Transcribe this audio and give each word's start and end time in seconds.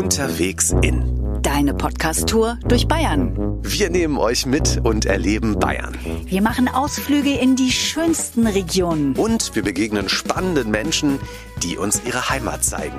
Unterwegs 0.00 0.74
in. 0.80 1.42
Deine 1.42 1.74
Podcast-Tour 1.74 2.58
durch 2.66 2.88
Bayern. 2.88 3.58
Wir 3.62 3.90
nehmen 3.90 4.16
euch 4.16 4.46
mit 4.46 4.80
und 4.82 5.04
erleben 5.04 5.58
Bayern. 5.58 5.94
Wir 6.24 6.40
machen 6.40 6.68
Ausflüge 6.68 7.34
in 7.34 7.54
die 7.54 7.70
schönsten 7.70 8.46
Regionen. 8.46 9.14
Und 9.14 9.54
wir 9.54 9.62
begegnen 9.62 10.08
spannenden 10.08 10.70
Menschen, 10.70 11.18
die 11.62 11.76
uns 11.76 12.00
ihre 12.06 12.30
Heimat 12.30 12.64
zeigen. 12.64 12.96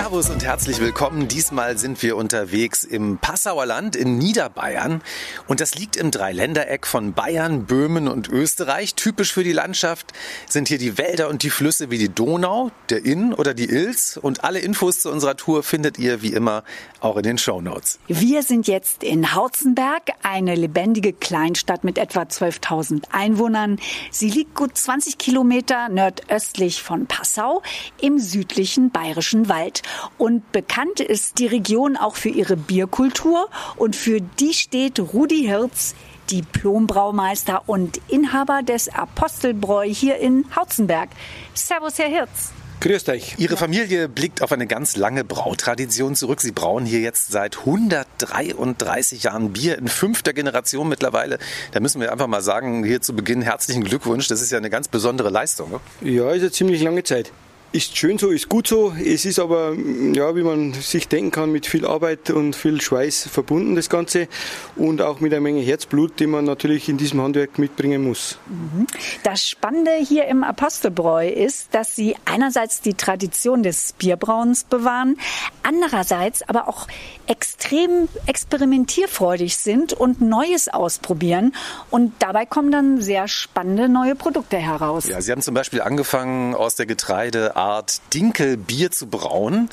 Servus 0.00 0.30
und 0.30 0.42
herzlich 0.42 0.80
willkommen. 0.80 1.28
Diesmal 1.28 1.76
sind 1.76 2.02
wir 2.02 2.16
unterwegs 2.16 2.84
im 2.84 3.18
Passauer 3.18 3.66
Land 3.66 3.96
in 3.96 4.16
Niederbayern. 4.16 5.02
Und 5.46 5.60
das 5.60 5.74
liegt 5.74 5.94
im 5.96 6.10
Dreiländereck 6.10 6.86
von 6.86 7.12
Bayern, 7.12 7.66
Böhmen 7.66 8.08
und 8.08 8.26
Österreich. 8.28 8.94
Typisch 8.94 9.34
für 9.34 9.44
die 9.44 9.52
Landschaft 9.52 10.14
sind 10.48 10.68
hier 10.68 10.78
die 10.78 10.96
Wälder 10.96 11.28
und 11.28 11.42
die 11.42 11.50
Flüsse 11.50 11.90
wie 11.90 11.98
die 11.98 12.08
Donau, 12.08 12.70
der 12.88 13.04
Inn 13.04 13.34
oder 13.34 13.52
die 13.52 13.68
Ilz. 13.68 14.18
Und 14.20 14.42
alle 14.42 14.60
Infos 14.60 15.00
zu 15.00 15.10
unserer 15.10 15.36
Tour 15.36 15.62
findet 15.62 15.98
ihr 15.98 16.22
wie 16.22 16.32
immer 16.32 16.64
auch 17.00 17.18
in 17.18 17.22
den 17.22 17.36
Show 17.36 17.60
Notes. 17.60 17.98
Wir 18.06 18.42
sind 18.42 18.68
jetzt 18.68 19.02
in 19.04 19.34
Hauzenberg, 19.34 20.12
eine 20.22 20.54
lebendige 20.54 21.12
Kleinstadt 21.12 21.84
mit 21.84 21.98
etwa 21.98 22.22
12.000 22.22 23.04
Einwohnern. 23.12 23.78
Sie 24.10 24.30
liegt 24.30 24.54
gut 24.54 24.78
20 24.78 25.18
Kilometer 25.18 25.90
nordöstlich 25.90 26.82
von 26.82 27.06
Passau 27.06 27.62
im 28.00 28.18
südlichen 28.18 28.90
bayerischen 28.90 29.50
Wald. 29.50 29.82
Und 30.18 30.52
bekannt 30.52 31.00
ist 31.00 31.38
die 31.38 31.46
Region 31.46 31.96
auch 31.96 32.16
für 32.16 32.28
ihre 32.28 32.56
Bierkultur 32.56 33.48
und 33.76 33.96
für 33.96 34.20
die 34.20 34.54
steht 34.54 34.98
Rudi 34.98 35.42
Hirz, 35.42 35.94
Diplombraumeister 36.30 37.62
und 37.66 38.00
Inhaber 38.08 38.62
des 38.62 38.88
Apostelbräu 38.88 39.86
hier 39.88 40.18
in 40.18 40.44
Hauzenberg. 40.54 41.10
Servus, 41.54 41.98
Herr 41.98 42.08
Hirz. 42.08 42.52
Grüßt 42.80 43.10
euch. 43.10 43.34
Ihre 43.36 43.58
Familie 43.58 44.08
blickt 44.08 44.40
auf 44.40 44.52
eine 44.52 44.66
ganz 44.66 44.96
lange 44.96 45.22
Brautradition 45.22 46.14
zurück. 46.14 46.40
Sie 46.40 46.50
brauen 46.50 46.86
hier 46.86 47.00
jetzt 47.00 47.30
seit 47.30 47.58
133 47.58 49.22
Jahren 49.22 49.52
Bier 49.52 49.76
in 49.76 49.86
fünfter 49.86 50.32
Generation 50.32 50.88
mittlerweile. 50.88 51.38
Da 51.72 51.80
müssen 51.80 52.00
wir 52.00 52.10
einfach 52.10 52.26
mal 52.26 52.40
sagen, 52.40 52.82
hier 52.82 53.02
zu 53.02 53.14
Beginn 53.14 53.42
herzlichen 53.42 53.84
Glückwunsch. 53.84 54.28
Das 54.28 54.40
ist 54.40 54.50
ja 54.50 54.56
eine 54.56 54.70
ganz 54.70 54.88
besondere 54.88 55.28
Leistung. 55.28 55.70
Ne? 55.70 55.80
Ja, 56.00 56.30
ist 56.30 56.40
eine 56.40 56.52
ziemlich 56.52 56.80
lange 56.80 57.04
Zeit. 57.04 57.32
Ist 57.72 57.96
schön 57.96 58.18
so, 58.18 58.30
ist 58.30 58.48
gut 58.48 58.66
so. 58.66 58.92
Es 58.98 59.24
ist 59.24 59.38
aber, 59.38 59.74
ja, 60.12 60.34
wie 60.34 60.42
man 60.42 60.72
sich 60.72 61.06
denken 61.06 61.30
kann, 61.30 61.52
mit 61.52 61.66
viel 61.66 61.86
Arbeit 61.86 62.30
und 62.30 62.56
viel 62.56 62.80
Schweiß 62.80 63.28
verbunden, 63.28 63.76
das 63.76 63.88
Ganze. 63.88 64.26
Und 64.74 65.00
auch 65.00 65.20
mit 65.20 65.32
einer 65.32 65.40
Menge 65.40 65.60
Herzblut, 65.60 66.18
die 66.18 66.26
man 66.26 66.44
natürlich 66.46 66.88
in 66.88 66.96
diesem 66.96 67.22
Handwerk 67.22 67.60
mitbringen 67.60 68.02
muss. 68.02 68.38
Mhm. 68.48 68.88
Das 69.22 69.46
Spannende 69.46 69.92
hier 69.92 70.26
im 70.26 70.42
Apostelbräu 70.42 71.28
ist, 71.28 71.72
dass 71.72 71.94
Sie 71.94 72.16
einerseits 72.24 72.80
die 72.80 72.94
Tradition 72.94 73.62
des 73.62 73.92
Bierbrauens 73.92 74.64
bewahren, 74.64 75.16
andererseits 75.62 76.42
aber 76.42 76.66
auch 76.66 76.88
extrem 77.28 78.08
experimentierfreudig 78.26 79.56
sind 79.56 79.92
und 79.92 80.20
Neues 80.20 80.68
ausprobieren. 80.68 81.54
Und 81.90 82.14
dabei 82.18 82.46
kommen 82.46 82.72
dann 82.72 83.00
sehr 83.00 83.28
spannende 83.28 83.88
neue 83.88 84.16
Produkte 84.16 84.56
heraus. 84.56 85.06
Ja, 85.06 85.20
Sie 85.20 85.30
haben 85.30 85.42
zum 85.42 85.54
Beispiel 85.54 85.82
angefangen 85.82 86.56
aus 86.56 86.74
der 86.74 86.86
Getreide 86.86 87.54
Art 87.60 88.00
Dinkelbier 88.14 88.90
zu 88.90 89.08
brauen. 89.08 89.68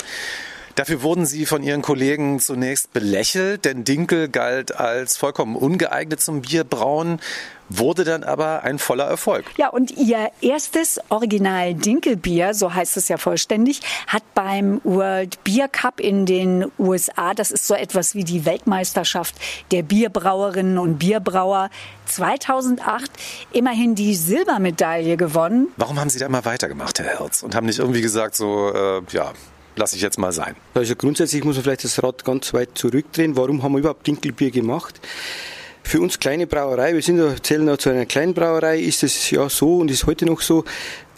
Dafür 0.78 1.02
wurden 1.02 1.26
sie 1.26 1.44
von 1.44 1.64
ihren 1.64 1.82
Kollegen 1.82 2.38
zunächst 2.38 2.92
belächelt, 2.92 3.64
denn 3.64 3.82
Dinkel 3.82 4.28
galt 4.28 4.76
als 4.76 5.16
vollkommen 5.16 5.56
ungeeignet 5.56 6.20
zum 6.20 6.42
Bierbrauen, 6.42 7.18
wurde 7.68 8.04
dann 8.04 8.22
aber 8.22 8.62
ein 8.62 8.78
voller 8.78 9.06
Erfolg. 9.06 9.44
Ja, 9.56 9.70
und 9.70 9.90
ihr 9.90 10.30
erstes 10.40 11.00
Original 11.08 11.74
Dinkelbier, 11.74 12.54
so 12.54 12.72
heißt 12.72 12.96
es 12.96 13.08
ja 13.08 13.16
vollständig, 13.16 13.80
hat 14.06 14.22
beim 14.34 14.80
World 14.84 15.42
Beer 15.42 15.66
Cup 15.66 15.98
in 15.98 16.26
den 16.26 16.70
USA, 16.78 17.34
das 17.34 17.50
ist 17.50 17.66
so 17.66 17.74
etwas 17.74 18.14
wie 18.14 18.22
die 18.22 18.44
Weltmeisterschaft 18.44 19.34
der 19.72 19.82
Bierbrauerinnen 19.82 20.78
und 20.78 20.98
Bierbrauer, 21.00 21.70
2008 22.06 23.10
immerhin 23.50 23.96
die 23.96 24.14
Silbermedaille 24.14 25.16
gewonnen. 25.16 25.72
Warum 25.76 25.98
haben 25.98 26.08
Sie 26.08 26.20
da 26.20 26.26
immer 26.26 26.44
weitergemacht, 26.44 27.00
Herr 27.00 27.18
Herz, 27.18 27.42
und 27.42 27.56
haben 27.56 27.66
nicht 27.66 27.80
irgendwie 27.80 28.00
gesagt, 28.00 28.36
so, 28.36 28.72
äh, 28.72 29.02
ja, 29.10 29.32
lasse 29.78 29.96
ich 29.96 30.02
jetzt 30.02 30.18
mal 30.18 30.32
sein. 30.32 30.56
Also 30.74 30.94
grundsätzlich 30.96 31.44
muss 31.44 31.56
man 31.56 31.64
vielleicht 31.64 31.84
das 31.84 32.02
Rad 32.02 32.24
ganz 32.24 32.52
weit 32.52 32.70
zurückdrehen. 32.74 33.36
Warum 33.36 33.62
haben 33.62 33.72
wir 33.72 33.78
überhaupt 33.78 34.06
Dinkelbier 34.06 34.50
gemacht? 34.50 35.00
Für 35.82 36.00
uns 36.00 36.18
kleine 36.18 36.46
Brauerei, 36.46 36.92
wir 36.92 37.02
sind, 37.02 37.46
zählen 37.46 37.66
ja 37.66 37.78
zu 37.78 37.88
einer 37.88 38.04
kleinen 38.04 38.34
Brauerei, 38.34 38.78
ist 38.78 39.02
es 39.02 39.30
ja 39.30 39.48
so 39.48 39.78
und 39.78 39.90
ist 39.90 40.06
heute 40.06 40.26
noch 40.26 40.42
so, 40.42 40.64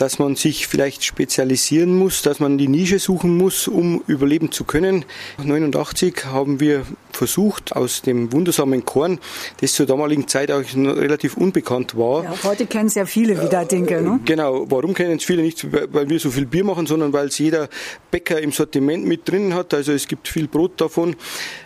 dass 0.01 0.19
man 0.19 0.35
sich 0.35 0.67
vielleicht 0.67 1.05
spezialisieren 1.05 1.95
muss, 1.95 2.23
dass 2.23 2.41
man 2.41 2.57
die 2.57 2.69
Nische 2.69 2.99
suchen 2.99 3.37
muss, 3.37 3.69
um 3.69 4.03
überleben 4.07 4.51
zu 4.51 4.65
können. 4.65 5.05
1989 5.37 6.25
haben 6.25 6.59
wir 6.59 6.87
versucht, 7.13 7.77
aus 7.77 8.01
dem 8.01 8.33
wundersamen 8.33 8.87
Korn, 8.87 9.19
das 9.61 9.75
zur 9.75 9.85
damaligen 9.85 10.27
Zeit 10.27 10.51
auch 10.51 10.63
relativ 10.75 11.37
unbekannt 11.37 11.99
war. 11.99 12.25
Ja, 12.25 12.35
heute 12.45 12.65
kennen 12.65 12.87
es 12.87 12.95
ja 12.95 13.05
viele 13.05 13.43
wieder, 13.43 13.67
denke 13.67 14.01
ne? 14.01 14.21
Genau. 14.25 14.71
Warum 14.71 14.95
kennen 14.95 15.19
es 15.19 15.25
viele 15.25 15.43
nicht, 15.43 15.67
weil 15.71 16.09
wir 16.09 16.19
so 16.19 16.31
viel 16.31 16.47
Bier 16.47 16.65
machen, 16.65 16.87
sondern 16.87 17.13
weil 17.13 17.27
es 17.27 17.37
jeder 17.37 17.69
Bäcker 18.11 18.41
im 18.41 18.53
Sortiment 18.53 19.05
mit 19.05 19.29
drin 19.29 19.53
hat. 19.53 19.75
Also 19.75 19.93
es 19.93 20.09
gibt 20.09 20.29
viel 20.29 20.49
Brot 20.49 20.81
davon. 20.81 21.15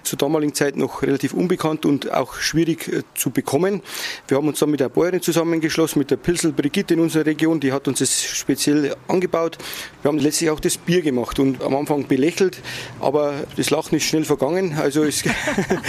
Zur 0.02 0.18
damaligen 0.18 0.54
Zeit 0.54 0.76
noch 0.76 1.02
relativ 1.02 1.34
unbekannt 1.34 1.86
und 1.86 2.12
auch 2.12 2.34
schwierig 2.34 2.88
äh, 2.88 3.02
zu 3.14 3.30
bekommen. 3.30 3.80
Wir 4.26 4.38
haben 4.38 4.48
uns 4.48 4.58
dann 4.58 4.70
mit 4.70 4.80
der 4.80 4.88
Bäuerin 4.88 5.22
zusammengeschlossen, 5.22 6.00
mit 6.00 6.10
der 6.10 6.16
Pilsel 6.16 6.52
Brigitte 6.52 6.94
in 6.94 7.00
unserer 7.00 7.26
Region. 7.26 7.60
Die 7.60 7.72
hat 7.72 7.86
uns 7.86 8.00
das 8.00 8.23
speziell 8.24 8.94
angebaut. 9.08 9.58
Wir 10.02 10.10
haben 10.10 10.18
letztlich 10.18 10.50
auch 10.50 10.60
das 10.60 10.76
Bier 10.76 11.02
gemacht 11.02 11.38
und 11.38 11.62
am 11.62 11.74
Anfang 11.76 12.06
belächelt, 12.06 12.58
aber 13.00 13.34
das 13.56 13.70
Lachen 13.70 13.96
ist 13.96 14.04
schnell 14.04 14.24
vergangen. 14.24 14.76
Also 14.78 15.04
es, 15.04 15.22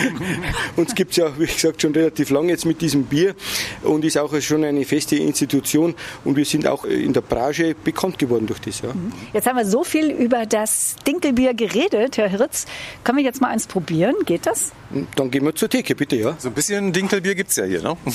uns 0.76 0.96
gibt 0.96 1.12
es 1.12 1.18
ja, 1.18 1.38
wie 1.38 1.46
gesagt, 1.46 1.82
schon 1.82 1.94
relativ 1.94 2.30
lange 2.30 2.50
jetzt 2.50 2.66
mit 2.66 2.82
diesem 2.82 3.04
Bier 3.04 3.36
und 3.84 4.06
ist 4.06 4.18
auch 4.18 4.40
schon 4.42 4.64
eine 4.64 4.86
feste 4.86 5.16
Institution 5.16 5.96
und 6.24 6.36
wir 6.38 6.46
sind 6.46 6.68
auch 6.68 6.86
in 6.86 7.14
der 7.14 7.22
Branche 7.22 7.76
bekannt 7.76 8.20
geworden 8.20 8.48
durch 8.48 8.60
das. 8.60 8.82
Ja. 8.82 8.94
Mhm. 8.94 9.12
Jetzt 9.34 9.48
haben 9.48 9.58
wir 9.58 9.66
so 9.66 9.84
viel 9.84 10.12
über 10.12 10.46
das 10.46 10.96
Dinkelbier 11.06 11.54
geredet, 11.54 12.18
Herr 12.18 12.30
Hirz. 12.30 12.66
Können 13.04 13.18
wir 13.18 13.26
jetzt 13.26 13.42
mal 13.42 13.50
eins 13.50 13.68
probieren? 13.68 14.16
Geht 14.26 14.46
das? 14.46 14.72
Dann 15.16 15.32
gehen 15.32 15.44
wir 15.44 15.56
zur 15.56 15.70
Theke, 15.70 15.96
bitte, 15.96 16.16
ja. 16.16 16.36
So 16.38 16.50
ein 16.50 16.54
bisschen 16.54 16.94
Dinkelbier 16.94 17.36
gibt 17.36 17.50
es 17.50 17.58
ja 17.58 17.66
hier, 17.66 17.82
ne? 17.82 17.98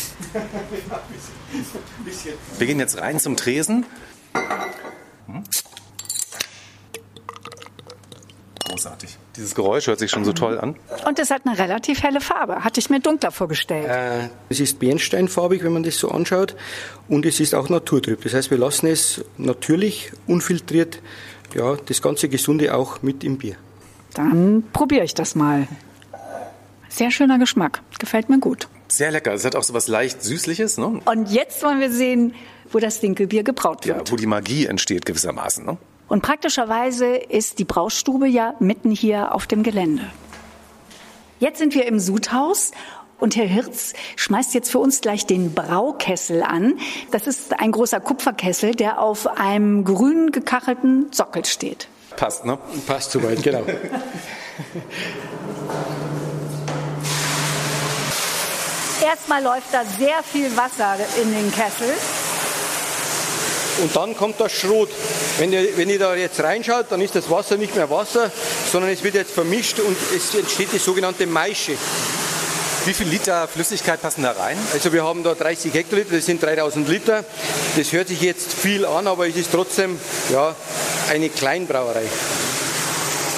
Wir 2.58 2.66
gehen 2.66 2.78
jetzt 2.78 3.00
rein 3.00 3.18
zum 3.18 3.36
Tresen. 3.36 3.84
Hm? 4.34 5.42
Großartig. 8.64 9.18
Dieses 9.36 9.54
Geräusch 9.54 9.86
hört 9.86 9.98
sich 9.98 10.10
schon 10.10 10.24
so 10.24 10.32
toll 10.32 10.58
an. 10.58 10.76
Und 11.06 11.18
es 11.18 11.30
hat 11.30 11.46
eine 11.46 11.58
relativ 11.58 12.02
helle 12.02 12.20
Farbe. 12.20 12.62
Hatte 12.62 12.78
ich 12.78 12.90
mir 12.90 13.00
dunkler 13.00 13.30
vorgestellt. 13.30 13.88
Äh, 13.88 14.28
es 14.48 14.60
ist 14.60 14.78
bernsteinfarbig, 14.78 15.64
wenn 15.64 15.72
man 15.72 15.82
das 15.82 15.98
so 15.98 16.10
anschaut. 16.10 16.54
Und 17.08 17.26
es 17.26 17.40
ist 17.40 17.54
auch 17.54 17.68
naturtrüb. 17.68 18.22
Das 18.22 18.34
heißt, 18.34 18.50
wir 18.50 18.58
lassen 18.58 18.86
es 18.86 19.24
natürlich, 19.38 20.12
unfiltriert, 20.26 21.00
ja, 21.54 21.76
das 21.76 22.00
ganze 22.02 22.28
Gesunde 22.28 22.74
auch 22.74 23.02
mit 23.02 23.24
im 23.24 23.38
Bier. 23.38 23.56
Dann 24.14 24.64
probiere 24.72 25.04
ich 25.04 25.14
das 25.14 25.34
mal. 25.34 25.66
Sehr 26.88 27.10
schöner 27.10 27.38
Geschmack. 27.38 27.82
Gefällt 27.98 28.28
mir 28.28 28.40
gut. 28.40 28.68
Sehr 28.88 29.12
lecker. 29.12 29.32
Es 29.32 29.44
hat 29.44 29.54
auch 29.54 29.62
so 29.62 29.74
was 29.74 29.86
leicht 29.86 30.22
Süßliches. 30.22 30.78
Ne? 30.78 31.00
Und 31.04 31.30
jetzt 31.30 31.62
wollen 31.62 31.80
wir 31.80 31.90
sehen, 31.92 32.34
wo 32.70 32.78
das 32.78 33.00
Dinkelbier 33.00 33.42
gebraut 33.42 33.86
wird. 33.86 34.08
Ja, 34.08 34.12
wo 34.12 34.16
die 34.16 34.26
Magie 34.26 34.66
entsteht 34.66 35.06
gewissermaßen. 35.06 35.64
Ne? 35.64 35.76
Und 36.08 36.22
praktischerweise 36.22 37.06
ist 37.16 37.58
die 37.58 37.64
Braustube 37.64 38.26
ja 38.26 38.54
mitten 38.58 38.90
hier 38.90 39.34
auf 39.34 39.46
dem 39.46 39.62
Gelände. 39.62 40.04
Jetzt 41.38 41.58
sind 41.58 41.74
wir 41.74 41.86
im 41.86 42.00
Sudhaus 42.00 42.72
und 43.18 43.36
Herr 43.36 43.46
Hirz 43.46 43.92
schmeißt 44.16 44.54
jetzt 44.54 44.70
für 44.70 44.78
uns 44.78 45.00
gleich 45.00 45.26
den 45.26 45.54
Braukessel 45.54 46.42
an. 46.42 46.78
Das 47.12 47.26
ist 47.26 47.58
ein 47.60 47.70
großer 47.72 48.00
Kupferkessel, 48.00 48.74
der 48.74 49.00
auf 49.00 49.26
einem 49.38 49.84
grün 49.84 50.32
gekachelten 50.32 51.12
Sockel 51.12 51.44
steht. 51.44 51.88
Passt, 52.16 52.44
ne? 52.44 52.58
Passt 52.86 53.12
soweit, 53.12 53.42
genau. 53.42 53.62
Erstmal 59.02 59.42
läuft 59.42 59.72
da 59.72 59.84
sehr 59.84 60.22
viel 60.22 60.54
Wasser 60.56 60.96
in 61.22 61.32
den 61.32 61.52
Kessel. 61.52 61.88
Und 63.82 63.94
dann 63.96 64.16
kommt 64.16 64.40
das 64.40 64.52
Schrot. 64.52 64.90
Wenn 65.38 65.52
ihr, 65.52 65.76
wenn 65.76 65.88
ihr 65.88 65.98
da 65.98 66.14
jetzt 66.14 66.40
reinschaut, 66.40 66.86
dann 66.90 67.00
ist 67.00 67.14
das 67.14 67.30
Wasser 67.30 67.56
nicht 67.56 67.74
mehr 67.74 67.90
Wasser, 67.90 68.30
sondern 68.70 68.90
es 68.90 69.02
wird 69.02 69.14
jetzt 69.14 69.32
vermischt 69.32 69.78
und 69.78 69.96
es 70.14 70.34
entsteht 70.34 70.72
die 70.72 70.78
sogenannte 70.78 71.26
Maische. 71.26 71.76
Wie 72.86 72.94
viel 72.94 73.08
Liter 73.08 73.46
Flüssigkeit 73.46 74.00
passen 74.00 74.22
da 74.22 74.32
rein? 74.32 74.56
Also 74.72 74.92
wir 74.92 75.04
haben 75.04 75.22
da 75.22 75.34
30 75.34 75.72
Hektoliter, 75.74 76.16
das 76.16 76.26
sind 76.26 76.42
3000 76.42 76.88
Liter. 76.88 77.24
Das 77.76 77.92
hört 77.92 78.08
sich 78.08 78.22
jetzt 78.22 78.52
viel 78.52 78.86
an, 78.86 79.06
aber 79.06 79.28
es 79.28 79.36
ist 79.36 79.52
trotzdem 79.52 80.00
ja, 80.30 80.54
eine 81.10 81.28
Kleinbrauerei. 81.28 82.04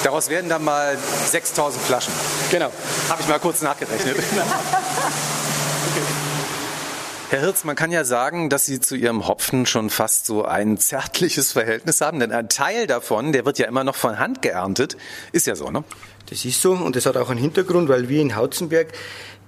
Daraus 0.05 0.29
werden 0.29 0.49
dann 0.49 0.65
mal 0.65 0.97
6000 1.31 1.83
Flaschen. 1.85 2.13
Genau. 2.51 2.71
Habe 3.09 3.23
ich 3.23 3.29
mal 3.29 3.39
kurz 3.41 3.63
nachgerechnet. 3.63 4.17
Herr 7.33 7.41
Hirz, 7.41 7.65
man 7.65 7.77
kann 7.77 7.91
ja 7.91 8.05
sagen, 8.05 8.51
dass 8.51 8.67
Sie 8.67 8.79
zu 8.79 8.95
Ihrem 8.95 9.27
Hopfen 9.27 9.65
schon 9.65 9.89
fast 9.89 10.27
so 10.27 10.45
ein 10.45 10.77
zärtliches 10.77 11.53
Verhältnis 11.53 12.03
haben, 12.03 12.21
denn 12.21 12.31
ein 12.31 12.51
Teil 12.51 12.87
davon, 12.87 13.33
der 13.33 13.47
wird 13.47 13.59
ja 13.59 13.67
immer 13.67 13.85
noch 13.85 13.97
von 13.97 14.19
Hand 14.19 14.43
geerntet. 14.43 14.99
Ist 15.33 15.47
ja 15.47 15.57
so, 15.57 15.71
ne? 15.71 15.83
Das 16.29 16.45
ist 16.45 16.61
so 16.61 16.73
und 16.73 16.95
das 16.95 17.07
hat 17.07 17.17
auch 17.17 17.31
einen 17.31 17.41
Hintergrund, 17.41 17.89
weil 17.89 18.11
wir 18.11 18.21
in 18.21 18.37
Hauzenberg 18.37 18.89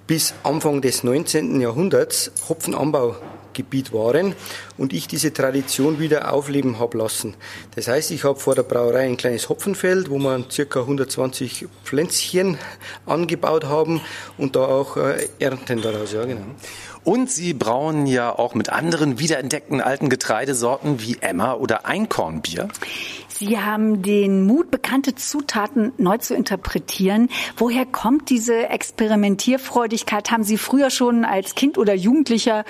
bis 0.06 0.32
Anfang 0.44 0.81
des 0.81 1.04
19. 1.04 1.60
Jahrhunderts 1.60 2.32
Hopfenanbaugebiet 2.48 3.92
waren 3.92 4.34
und 4.78 4.94
ich 4.94 5.06
diese 5.06 5.34
Tradition 5.34 5.98
wieder 5.98 6.32
aufleben 6.32 6.78
habe 6.78 6.96
lassen. 6.96 7.34
Das 7.75 7.88
heißt, 7.88 8.12
ich 8.12 8.25
habe 8.25 8.40
vor 8.40 8.54
der 8.54 8.62
Brauerei 8.62 9.04
ein 9.04 9.19
kleines 9.19 9.50
Hopfenfeld, 9.50 10.08
wo 10.08 10.19
wir 10.19 10.42
ca. 10.42 10.81
120 10.81 11.66
Pflänzchen 11.84 12.56
angebaut 13.04 13.64
haben 13.64 14.00
und 14.38 14.56
da 14.56 14.64
auch 14.64 14.96
äh, 14.96 15.28
ernten 15.38 15.82
daraus. 15.82 16.12
Ja, 16.12 16.25
genau. 16.25 16.46
Und 17.04 17.30
Sie 17.30 17.52
brauen 17.52 18.06
ja 18.06 18.36
auch 18.36 18.54
mit 18.54 18.70
anderen 18.70 19.18
wiederentdeckten 19.18 19.82
alten 19.82 20.08
Getreidesorten 20.08 21.02
wie 21.02 21.18
Emmer 21.20 21.60
oder 21.60 21.84
Einkornbier. 21.84 22.68
Sie 23.28 23.58
haben 23.58 24.02
den 24.02 24.46
Mut, 24.46 24.70
bekannte 24.70 25.14
Zutaten 25.14 25.92
neu 25.98 26.18
zu 26.18 26.34
interpretieren. 26.34 27.28
Woher 27.56 27.84
kommt 27.84 28.30
diese 28.30 28.68
Experimentierfreudigkeit? 28.68 30.30
Haben 30.30 30.44
Sie 30.44 30.56
früher 30.56 30.88
schon 30.88 31.24
als 31.24 31.54
Kind 31.54 31.76
oder 31.76 31.94
Jugendlicher 31.94 32.64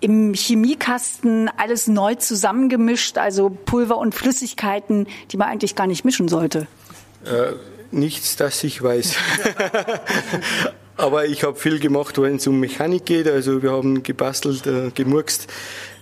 im 0.00 0.34
Chemiekasten 0.34 1.50
alles 1.56 1.88
neu 1.88 2.14
zusammengemischt, 2.14 3.16
also 3.16 3.48
Pulver 3.48 3.96
und 3.96 4.14
Flüssigkeiten, 4.14 5.06
die 5.32 5.36
man 5.36 5.48
eigentlich 5.48 5.74
gar 5.74 5.86
nicht 5.86 6.04
mischen 6.04 6.28
sollte? 6.28 6.66
Äh, 7.24 7.54
nichts, 7.90 8.36
das 8.36 8.62
ich 8.62 8.82
weiß. 8.82 9.16
Aber 10.96 11.26
ich 11.26 11.42
habe 11.42 11.56
viel 11.56 11.80
gemacht, 11.80 12.20
wenn 12.20 12.36
es 12.36 12.46
um 12.46 12.60
Mechanik 12.60 13.04
geht. 13.04 13.26
Also 13.26 13.62
wir 13.62 13.72
haben 13.72 14.02
gebastelt, 14.02 14.66
äh, 14.66 14.90
gemurkst 14.94 15.48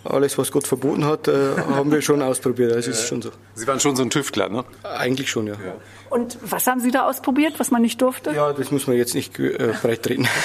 alles, 0.04 0.36
was 0.36 0.50
Gott 0.50 0.66
verboten 0.66 1.04
hat, 1.04 1.28
äh, 1.28 1.56
haben 1.56 1.92
wir 1.92 2.02
schon 2.02 2.22
ausprobiert. 2.22 2.72
Also 2.72 2.90
ist 2.90 3.06
schon 3.06 3.22
so. 3.22 3.30
Sie 3.54 3.66
waren 3.66 3.80
schon 3.80 3.96
so 3.96 4.02
ein 4.02 4.10
Tüftler, 4.10 4.48
ne? 4.48 4.64
Eigentlich 4.82 5.30
schon, 5.30 5.46
ja. 5.46 5.54
ja. 5.54 5.74
Und 6.10 6.38
was 6.42 6.66
haben 6.66 6.80
Sie 6.80 6.90
da 6.90 7.08
ausprobiert, 7.08 7.54
was 7.58 7.70
man 7.70 7.82
nicht 7.82 8.02
durfte? 8.02 8.32
Ja, 8.32 8.52
das 8.52 8.70
muss 8.70 8.86
man 8.86 8.96
jetzt 8.96 9.14
nicht 9.14 9.38
äh, 9.38 9.72
breit 9.80 10.02
treten. 10.02 10.28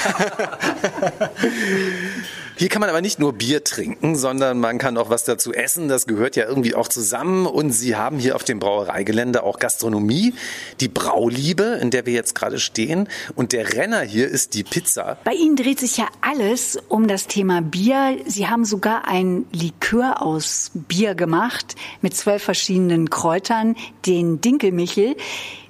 Hier 2.60 2.70
kann 2.70 2.80
man 2.80 2.90
aber 2.90 3.02
nicht 3.02 3.20
nur 3.20 3.34
Bier 3.34 3.64
trinken, 3.64 4.16
sondern 4.16 4.60
man 4.60 4.80
kann 4.80 4.98
auch 4.98 5.12
was 5.12 5.24
dazu 5.24 5.54
essen. 5.54 5.90
Das 5.90 6.08
gehört 6.08 6.36
ja 6.36 6.48
irgendwie 6.48 6.74
auch 6.74 6.88
zusammen. 6.88 7.46
Und 7.46 7.70
Sie 7.70 7.96
haben 7.96 8.18
hier 8.18 8.36
auf 8.36 8.44
dem 8.44 8.58
Brauereigelände 8.58 9.44
auch 9.44 9.60
Gastronomie, 9.60 10.34
die 10.80 10.88
Brauliebe, 10.88 11.78
in 11.80 11.92
der 11.92 12.08
wir 12.08 12.14
jetzt 12.14 12.34
gerade 12.34 12.58
stehen. 12.58 13.10
Und 13.36 13.54
der 13.54 13.76
Renner 13.76 14.02
hier 14.02 14.28
ist 14.28 14.56
die 14.56 14.64
Pizza. 14.64 15.20
Bei 15.24 15.34
Ihnen 15.34 15.56
dreht 15.56 15.80
sich 15.80 15.98
ja 15.98 16.08
alles 16.22 16.80
um 16.88 17.08
das 17.08 17.28
Thema 17.28 17.62
Bier. 17.62 18.18
Sie 18.26 18.48
haben 18.48 18.66
sogar 18.66 19.08
ein 19.08 19.46
Likör 19.54 20.24
aus 20.24 20.72
Bier 20.74 21.14
gemacht 21.14 21.76
mit 22.02 22.16
zwölf 22.18 22.42
verschiedenen 22.42 23.12
Kräutern, 23.12 23.76
den 24.08 24.42
Dinkelmichel. 24.42 25.16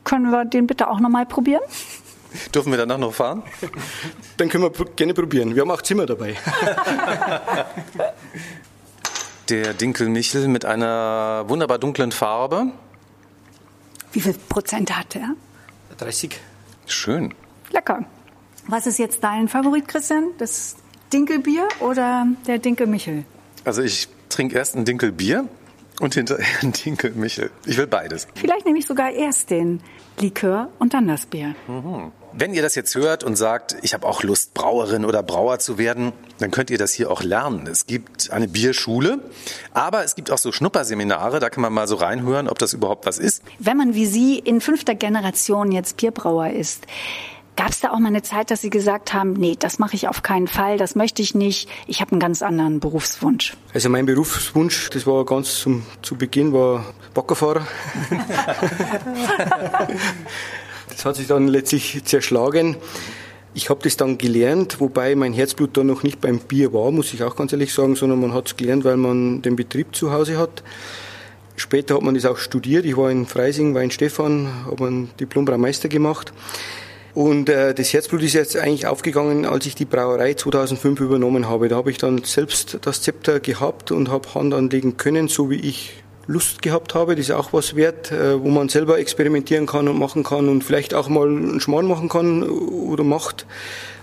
Können 0.06 0.31
wir 0.31 0.45
den 0.45 0.68
bitte 0.68 0.89
auch 0.89 1.01
nochmal 1.01 1.25
probieren? 1.25 1.63
Dürfen 2.53 2.71
wir 2.71 2.77
danach 2.77 2.97
noch 2.97 3.13
fahren? 3.13 3.44
Dann 4.38 4.50
können 4.50 4.63
wir 4.63 4.71
gerne 4.95 5.13
probieren. 5.13 5.56
Wir 5.56 5.62
haben 5.62 5.71
auch 5.71 5.81
Zimmer 5.81 6.06
dabei. 6.06 6.35
Der 9.50 9.74
Dinkelmichel 9.74 10.47
mit 10.50 10.65
einer 10.65 11.45
wunderbar 11.47 11.79
dunklen 11.79 12.12
Farbe. 12.12 12.68
Wie 14.12 14.19
viel 14.19 14.33
Prozent 14.33 14.97
hat 14.97 15.15
er? 15.15 15.35
30. 15.97 16.39
Schön. 16.85 17.33
Lecker. 17.71 18.03
Was 18.68 18.88
ist 18.88 19.00
jetzt 19.00 19.24
dein 19.24 19.47
Favorit, 19.47 19.88
Christian? 19.88 20.31
Das 20.38 20.75
Dinkelbier 21.13 21.68
oder 21.79 22.27
der 22.45 22.59
Dinkelmichel? 22.59 23.24
Also 23.63 23.81
ich 23.81 24.09
trinke 24.29 24.57
erst 24.57 24.75
ein 24.75 24.83
Dinkelbier 24.85 25.47
und 26.00 26.14
hinterher 26.14 26.46
ein 26.62 26.72
Dinkelmichel. 26.72 27.52
Ich 27.66 27.78
will 27.78 27.88
beides. 27.88 28.28
Vielleicht 28.36 28.66
nehme 28.66 28.80
ich 28.80 28.88
sogar 28.88 29.12
erst 29.12 29.50
den 29.50 29.82
Likör 30.20 30.70
und 30.80 30.94
dann 30.94 31.08
das 31.08 31.26
Bier. 31.26 31.56
Mhm. 31.68 32.12
Wenn 32.34 32.54
ihr 32.54 32.62
das 32.62 32.76
jetzt 32.76 32.94
hört 32.94 33.24
und 33.24 33.36
sagt, 33.36 33.78
ich 33.82 33.94
habe 33.94 34.06
auch 34.06 34.22
Lust, 34.22 34.54
Brauerin 34.54 35.06
oder 35.06 35.24
Brauer 35.24 35.58
zu 35.58 35.78
werden, 35.78 36.12
dann 36.40 36.52
könnt 36.52 36.70
ihr 36.70 36.78
das 36.78 36.94
hier 36.94 37.10
auch 37.10 37.24
lernen. 37.24 37.66
Es 37.66 37.88
gibt 37.88 38.32
eine 38.32 38.48
Bierschule, 38.48 39.20
aber 39.74 40.04
es 40.04 40.14
gibt 40.14 40.30
auch 40.30 40.38
so 40.38 40.52
Schnupperseminare, 40.52 41.40
da 41.40 41.50
kann 41.50 41.62
man 41.62 41.74
mal 41.74 41.88
so 41.88 41.96
reinhören, 41.96 42.48
ob 42.48 42.60
das 42.60 42.74
überhaupt 42.74 43.08
was 43.08 43.18
ist. 43.18 43.42
Wenn 43.58 43.78
man 43.78 43.96
wie 43.96 44.06
Sie 44.06 44.38
in 44.38 44.62
fünfter 44.62 44.94
Generation 44.94 45.72
jetzt 45.72 45.98
Bierbrauer 45.98 46.50
ist, 46.50 46.86
Gab 47.57 47.71
es 47.71 47.80
da 47.80 47.89
auch 47.89 47.98
mal 47.98 48.09
eine 48.09 48.21
Zeit, 48.21 48.51
dass 48.51 48.62
Sie 48.62 48.69
gesagt 48.69 49.15
haben, 49.15 49.33
nee, 49.33 49.56
das 49.57 49.80
mache 49.80 49.95
ich 49.95 50.07
auf 50.07 50.21
keinen 50.21 50.48
Fall, 50.48 50.77
das 50.77 50.94
möchte 50.94 51.24
ich 51.24 51.33
nicht, 51.33 51.68
ich 51.88 52.01
habe 52.01 52.12
einen 52.12 52.19
ganz 52.19 52.44
anderen 52.44 52.80
Berufswunsch? 52.80 53.57
Also 53.74 53.89
mein 53.89 54.06
Berufswunsch, 54.06 54.92
das 54.92 55.07
war 55.07 55.25
ganz 55.25 55.56
zum, 55.56 55.81
zu 56.04 56.15
Beginn, 56.15 56.54
war 56.54 56.86
Baggerfahrer. 57.15 57.65
das 60.89 61.04
hat 61.04 61.15
sich 61.15 61.25
dann 61.25 61.48
letztlich 61.48 62.04
zerschlagen. 62.06 62.77
Ich 63.56 63.71
habe 63.71 63.80
das 63.81 63.98
dann 63.98 64.19
gelernt, 64.19 64.80
wobei 64.80 65.15
mein 65.15 65.33
Herzblut 65.33 65.75
dann 65.77 65.88
noch 65.88 66.03
nicht 66.03 66.21
beim 66.21 66.38
Bier 66.38 66.74
war, 66.74 66.92
muss 66.92 67.12
ich 67.12 67.24
auch 67.24 67.36
ganz 67.36 67.53
ehrlich 67.53 67.74
sagen, 67.74 67.95
sondern 67.95 68.21
man 68.21 68.36
hat 68.36 68.50
es 68.50 68.56
gelernt, 68.56 68.86
weil 68.86 68.98
man 68.98 69.42
den 69.42 69.56
Betrieb 69.56 69.95
zu 69.95 70.12
Hause 70.12 70.38
hat. 70.38 70.62
Später 71.56 71.95
hat 71.95 72.03
man 72.03 72.13
das 72.13 72.25
auch 72.25 72.38
studiert. 72.38 72.86
Ich 72.86 72.95
war 72.98 73.10
in 73.10 73.25
Freising, 73.25 73.74
war 73.74 73.81
in 73.81 73.89
Stefan, 73.89 74.48
habe 74.68 74.86
einen 74.86 75.10
Diplombraumeister 75.19 75.89
gemacht. 75.89 76.31
Und 77.18 77.50
äh, 77.50 77.74
das 77.74 77.94
Herzblut 77.94 78.22
ist 78.22 78.34
jetzt 78.34 78.56
eigentlich 78.56 78.86
aufgegangen, 78.86 79.48
als 79.48 79.66
ich 79.66 79.74
die 79.74 79.86
Brauerei 79.86 80.36
2005 80.36 81.00
übernommen 81.00 81.50
habe. 81.50 81.68
Da 81.68 81.78
habe 81.78 81.90
ich 81.90 81.98
dann 81.98 82.24
selbst 82.24 82.78
das 82.81 83.02
Zepter 83.02 83.40
gehabt 83.40 83.92
und 83.92 84.12
habe 84.12 84.36
Hand 84.36 84.54
anlegen 84.54 84.98
können, 84.98 85.28
so 85.28 85.50
wie 85.50 85.56
ich 85.56 86.04
Lust 86.28 86.62
gehabt 86.62 86.94
habe. 86.94 87.16
Das 87.16 87.25
ist 87.25 87.31
auch 87.31 87.54
was 87.54 87.75
wert, 87.75 88.12
äh, 88.12 88.40
wo 88.40 88.50
man 88.50 88.69
selber 88.69 89.00
experimentieren 89.00 89.66
kann 89.66 89.88
und 89.88 89.98
machen 89.98 90.22
kann 90.22 90.48
und 90.48 90.64
vielleicht 90.64 90.94
auch 90.94 91.10
mal 91.10 91.28
einen 91.28 91.60
Schmarrn 91.60 91.88
machen 91.88 92.08
kann 92.08 92.44
oder 92.44 93.04
macht. 93.04 93.48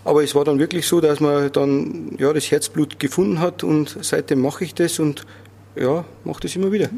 Aber 0.05 0.25
es 0.25 0.35
war 0.35 0.45
dann 0.45 0.59
wirklich 0.59 0.89
so, 0.89 1.01
dass 1.01 1.21
man 1.21 1.53
dann 1.53 2.17
ja 2.19 2.33
das 2.33 2.51
Herzblut 2.51 2.99
gefunden 2.99 3.39
hat 3.39 3.63
und 3.63 3.97
seitdem 4.01 4.41
mache 4.41 4.65
ich 4.65 4.75
das 4.75 4.99
und 4.99 5.25
ja, 5.77 6.05
mache 6.25 6.41
das 6.41 6.57
immer 6.57 6.73
wieder. 6.73 6.89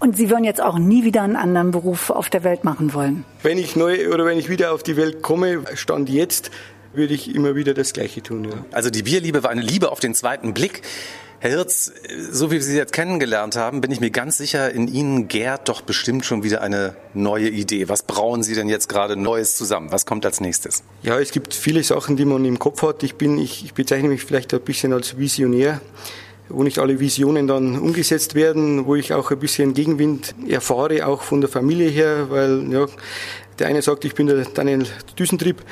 Und 0.00 0.16
Sie 0.16 0.30
würden 0.30 0.44
jetzt 0.44 0.62
auch 0.62 0.78
nie 0.78 1.04
wieder 1.04 1.22
einen 1.22 1.36
anderen 1.36 1.72
Beruf 1.72 2.10
auf 2.10 2.30
der 2.30 2.44
Welt 2.44 2.64
machen 2.64 2.94
wollen? 2.94 3.24
Wenn 3.42 3.58
ich 3.58 3.74
neu 3.74 4.12
oder 4.12 4.24
wenn 4.24 4.38
ich 4.38 4.48
wieder 4.48 4.72
auf 4.72 4.82
die 4.82 4.96
Welt 4.96 5.22
komme, 5.22 5.64
stand 5.74 6.08
jetzt, 6.08 6.50
würde 6.92 7.14
ich 7.14 7.34
immer 7.34 7.56
wieder 7.56 7.74
das 7.74 7.92
Gleiche 7.92 8.22
tun. 8.22 8.44
Ja. 8.44 8.64
Also 8.70 8.90
die 8.90 9.02
Bierliebe 9.02 9.42
war 9.42 9.50
eine 9.50 9.60
Liebe 9.60 9.90
auf 9.90 10.00
den 10.00 10.14
zweiten 10.14 10.54
Blick. 10.54 10.82
Herr 11.40 11.50
Hirz, 11.50 11.92
so 12.32 12.50
wie 12.50 12.54
wir 12.54 12.62
Sie 12.62 12.76
jetzt 12.76 12.92
kennengelernt 12.92 13.54
haben, 13.54 13.80
bin 13.80 13.92
ich 13.92 14.00
mir 14.00 14.10
ganz 14.10 14.38
sicher, 14.38 14.72
in 14.72 14.88
Ihnen 14.88 15.28
gärt 15.28 15.68
doch 15.68 15.82
bestimmt 15.82 16.24
schon 16.24 16.42
wieder 16.42 16.62
eine 16.62 16.96
neue 17.14 17.48
Idee. 17.48 17.88
Was 17.88 18.02
brauen 18.02 18.42
Sie 18.42 18.56
denn 18.56 18.68
jetzt 18.68 18.88
gerade 18.88 19.14
Neues 19.14 19.56
zusammen? 19.56 19.92
Was 19.92 20.04
kommt 20.04 20.26
als 20.26 20.40
nächstes? 20.40 20.82
Ja, 21.02 21.18
es 21.20 21.30
gibt 21.30 21.54
viele 21.54 21.84
Sachen, 21.84 22.16
die 22.16 22.24
man 22.24 22.44
im 22.44 22.58
Kopf 22.58 22.82
hat. 22.82 23.04
Ich 23.04 23.14
bin, 23.14 23.38
ich, 23.38 23.64
ich 23.64 23.74
bezeichne 23.74 24.08
mich 24.08 24.24
vielleicht 24.24 24.52
ein 24.52 24.60
bisschen 24.60 24.92
als 24.92 25.16
Visionär 25.18 25.80
wo 26.48 26.62
nicht 26.62 26.78
alle 26.78 27.00
Visionen 27.00 27.46
dann 27.46 27.78
umgesetzt 27.78 28.34
werden, 28.34 28.86
wo 28.86 28.94
ich 28.94 29.12
auch 29.12 29.30
ein 29.30 29.38
bisschen 29.38 29.74
Gegenwind 29.74 30.34
erfahre, 30.48 31.06
auch 31.06 31.22
von 31.22 31.40
der 31.40 31.50
Familie 31.50 31.88
her, 31.88 32.30
weil 32.30 32.70
ja, 32.72 32.86
der 33.58 33.66
eine 33.66 33.82
sagt, 33.82 34.04
ich 34.04 34.14
bin 34.14 34.26
der 34.28 34.44
Daniel 34.44 34.86
Düsentrieb 35.18 35.62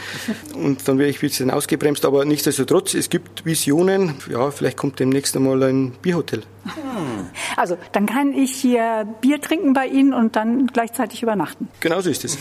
und 0.54 0.86
dann 0.88 0.98
werde 0.98 1.10
ich 1.10 1.18
ein 1.18 1.20
bisschen 1.20 1.50
ausgebremst, 1.50 2.04
aber 2.04 2.24
nichtsdestotrotz, 2.24 2.94
es 2.94 3.10
gibt 3.10 3.44
Visionen, 3.44 4.14
ja, 4.30 4.50
vielleicht 4.50 4.76
kommt 4.76 4.98
demnächst 4.98 5.36
einmal 5.36 5.62
ein 5.62 5.92
Bierhotel. 6.02 6.42
Also, 7.56 7.76
dann 7.92 8.06
kann 8.06 8.32
ich 8.32 8.52
hier 8.52 9.06
Bier 9.20 9.40
trinken 9.40 9.72
bei 9.72 9.86
Ihnen 9.86 10.14
und 10.14 10.36
dann 10.36 10.66
gleichzeitig 10.66 11.22
übernachten. 11.22 11.68
Genau 11.80 12.00
so 12.00 12.10
ist 12.10 12.24
es. 12.24 12.38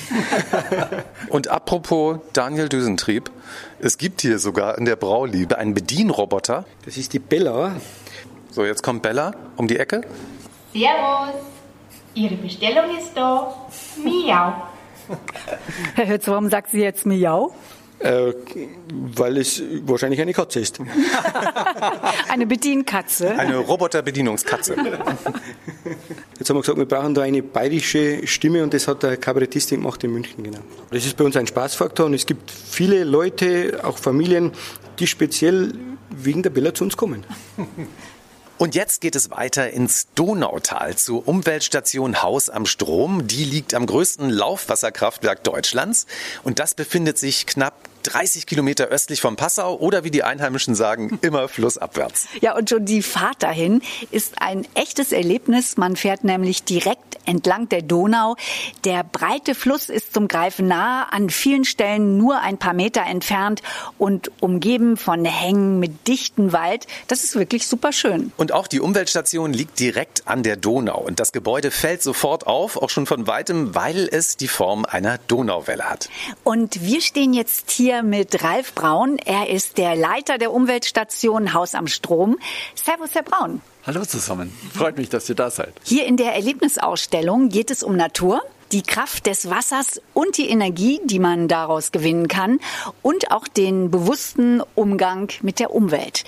und 1.29 1.47
apropos 1.47 2.19
Daniel 2.33 2.67
Düsentrieb, 2.67 3.29
es 3.79 3.97
gibt 3.97 4.21
hier 4.21 4.39
sogar 4.39 4.77
in 4.77 4.85
der 4.85 4.95
Brauliebe 4.95 5.57
einen 5.57 5.73
Bedienroboter. 5.73 6.65
Das 6.85 6.97
ist 6.97 7.13
die 7.13 7.19
Bella. 7.19 7.75
So, 8.55 8.63
jetzt 8.63 8.83
kommt 8.83 9.01
Bella 9.01 9.33
um 9.57 9.67
die 9.67 9.77
Ecke. 9.77 9.99
Servus, 10.71 11.35
Ihre 12.13 12.35
Bestellung 12.35 12.85
ist 12.97 13.11
da. 13.13 13.53
Miau. 14.01 14.53
Herr 15.95 16.07
Hütz, 16.07 16.25
warum 16.29 16.49
sagt 16.49 16.71
sie 16.71 16.79
jetzt 16.79 17.05
Miau? 17.05 17.53
Äh, 17.99 18.31
weil 18.93 19.39
es 19.39 19.61
wahrscheinlich 19.81 20.21
eine 20.21 20.31
Katze 20.31 20.61
ist. 20.61 20.79
eine 22.29 22.45
Bedienkatze. 22.45 23.37
Eine 23.37 23.57
Roboterbedienungskatze. 23.57 24.75
Jetzt 26.39 26.49
haben 26.49 26.55
wir 26.55 26.61
gesagt, 26.61 26.77
wir 26.77 26.85
brauchen 26.85 27.13
da 27.13 27.23
eine 27.23 27.43
bayerische 27.43 28.25
Stimme 28.25 28.63
und 28.63 28.73
das 28.73 28.87
hat 28.87 29.03
der 29.03 29.17
Kabarettistin 29.17 29.81
gemacht 29.81 30.01
in 30.05 30.11
München, 30.11 30.43
genau. 30.43 30.59
Das 30.91 31.05
ist 31.05 31.17
bei 31.17 31.25
uns 31.25 31.35
ein 31.35 31.47
Spaßfaktor 31.47 32.05
und 32.05 32.13
es 32.13 32.25
gibt 32.25 32.51
viele 32.51 33.03
Leute, 33.03 33.81
auch 33.83 33.97
Familien, 33.97 34.53
die 34.99 35.07
speziell 35.07 35.73
wegen 36.09 36.41
der 36.41 36.51
Bella 36.51 36.73
zu 36.73 36.85
uns 36.85 36.95
kommen. 36.95 37.25
Und 38.57 38.73
jetzt 38.73 39.01
geht 39.01 39.17
es 39.17 39.31
weiter 39.31 39.71
ins 39.71 40.07
Donautal 40.15 40.95
zur 40.95 41.27
Umweltstation 41.27 42.23
Haus 42.23 42.49
am 42.49 42.65
Strom. 42.65 43.27
Die 43.27 43.43
liegt 43.43 43.73
am 43.73 43.85
größten 43.85 44.29
Laufwasserkraftwerk 44.29 45.43
Deutschlands 45.43 46.05
und 46.43 46.59
das 46.59 46.73
befindet 46.73 47.17
sich 47.17 47.47
knapp 47.47 47.73
30 48.05 48.45
Kilometer 48.45 48.85
östlich 48.85 49.21
von 49.21 49.35
Passau 49.35 49.77
oder 49.77 50.03
wie 50.03 50.11
die 50.11 50.23
Einheimischen 50.23 50.75
sagen, 50.75 51.19
immer 51.21 51.47
flussabwärts. 51.47 52.27
Ja, 52.41 52.55
und 52.55 52.69
schon 52.69 52.85
die 52.85 53.01
Fahrt 53.01 53.43
dahin 53.43 53.81
ist 54.11 54.41
ein 54.41 54.67
echtes 54.75 55.11
Erlebnis. 55.11 55.77
Man 55.77 55.95
fährt 55.95 56.23
nämlich 56.23 56.63
direkt 56.63 57.17
entlang 57.25 57.69
der 57.69 57.81
Donau. 57.81 58.35
Der 58.83 59.03
breite 59.03 59.55
Fluss 59.55 59.89
ist 59.89 60.13
zum 60.13 60.27
Greifen 60.27 60.67
nahe, 60.67 61.11
an 61.11 61.29
vielen 61.29 61.65
Stellen 61.65 62.17
nur 62.17 62.39
ein 62.41 62.57
paar 62.57 62.73
Meter 62.73 63.01
entfernt 63.01 63.61
und 63.97 64.31
umgeben 64.41 64.97
von 64.97 65.25
Hängen 65.25 65.79
mit 65.79 66.07
dichten 66.07 66.53
Wald. 66.53 66.87
Das 67.07 67.23
ist 67.23 67.35
wirklich 67.35 67.67
super 67.67 67.91
schön. 67.91 68.31
Und 68.37 68.51
auch 68.51 68.67
die 68.67 68.79
Umweltstation 68.79 69.53
liegt 69.53 69.79
direkt 69.79 70.27
an 70.27 70.43
der 70.43 70.55
Donau. 70.55 70.99
Und 70.99 71.19
das 71.19 71.31
Gebäude 71.31 71.71
fällt 71.71 72.03
sofort 72.03 72.47
auf, 72.47 72.77
auch 72.77 72.89
schon 72.89 73.05
von 73.05 73.27
weitem, 73.27 73.75
weil 73.75 74.07
es 74.11 74.37
die 74.37 74.47
Form 74.47 74.85
einer 74.85 75.17
Donauwelle 75.27 75.89
hat. 75.89 76.09
Und 76.43 76.81
wir 76.83 77.01
stehen 77.01 77.33
jetzt 77.33 77.71
hier 77.71 77.94
mit 78.03 78.43
Ralf 78.43 78.73
Braun. 78.73 79.17
Er 79.17 79.49
ist 79.49 79.77
der 79.77 79.95
Leiter 79.95 80.37
der 80.37 80.51
Umweltstation 80.51 81.53
Haus 81.53 81.75
am 81.75 81.87
Strom. 81.87 82.37
Servus, 82.75 83.13
Herr 83.13 83.23
Braun. 83.23 83.61
Hallo 83.85 84.03
zusammen. 84.03 84.51
Freut 84.73 84.97
mich, 84.97 85.09
dass 85.09 85.29
ihr 85.29 85.35
da 85.35 85.49
seid. 85.49 85.73
Hier 85.83 86.05
in 86.05 86.17
der 86.17 86.33
Erlebnisausstellung 86.33 87.49
geht 87.49 87.69
es 87.69 87.83
um 87.83 87.95
Natur, 87.95 88.41
die 88.71 88.81
Kraft 88.81 89.27
des 89.27 89.49
Wassers 89.49 90.01
und 90.13 90.37
die 90.37 90.49
Energie, 90.49 90.99
die 91.05 91.19
man 91.19 91.47
daraus 91.47 91.91
gewinnen 91.91 92.27
kann 92.27 92.59
und 93.01 93.31
auch 93.31 93.47
den 93.47 93.91
bewussten 93.91 94.61
Umgang 94.73 95.31
mit 95.41 95.59
der 95.59 95.71
Umwelt. 95.71 96.23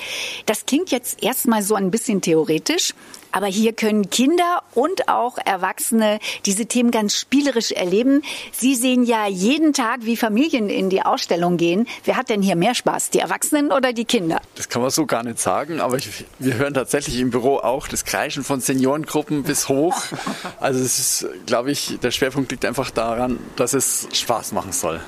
Das 0.45 0.65
klingt 0.65 0.91
jetzt 0.91 1.23
erstmal 1.23 1.63
so 1.63 1.75
ein 1.75 1.91
bisschen 1.91 2.21
theoretisch, 2.21 2.93
aber 3.31 3.47
hier 3.47 3.73
können 3.73 4.09
Kinder 4.09 4.63
und 4.73 5.09
auch 5.09 5.37
Erwachsene 5.37 6.19
diese 6.45 6.65
Themen 6.65 6.91
ganz 6.91 7.15
spielerisch 7.15 7.71
erleben. 7.71 8.21
Sie 8.51 8.75
sehen 8.75 9.03
ja 9.03 9.27
jeden 9.27 9.73
Tag, 9.73 9.99
wie 10.01 10.17
Familien 10.17 10.69
in 10.69 10.89
die 10.89 11.01
Ausstellung 11.01 11.57
gehen. 11.57 11.87
Wer 12.05 12.17
hat 12.17 12.29
denn 12.29 12.41
hier 12.41 12.55
mehr 12.55 12.75
Spaß, 12.75 13.09
die 13.09 13.19
Erwachsenen 13.19 13.71
oder 13.71 13.93
die 13.93 14.05
Kinder? 14.05 14.41
Das 14.55 14.69
kann 14.69 14.81
man 14.81 14.91
so 14.91 15.05
gar 15.05 15.23
nicht 15.23 15.39
sagen, 15.39 15.79
aber 15.79 15.97
ich, 15.97 16.25
wir 16.39 16.55
hören 16.55 16.73
tatsächlich 16.73 17.19
im 17.19 17.29
Büro 17.29 17.57
auch 17.57 17.87
das 17.87 18.05
Kreischen 18.05 18.43
von 18.43 18.61
Seniorengruppen 18.61 19.43
bis 19.43 19.69
hoch. 19.69 19.95
Also 20.59 20.83
es 20.83 20.99
ist, 20.99 21.27
glaube 21.45 21.71
ich, 21.71 21.99
der 22.01 22.11
Schwerpunkt 22.11 22.51
liegt 22.51 22.65
einfach 22.65 22.89
daran, 22.89 23.39
dass 23.55 23.73
es 23.73 24.07
Spaß 24.11 24.51
machen 24.53 24.71
soll. 24.71 24.99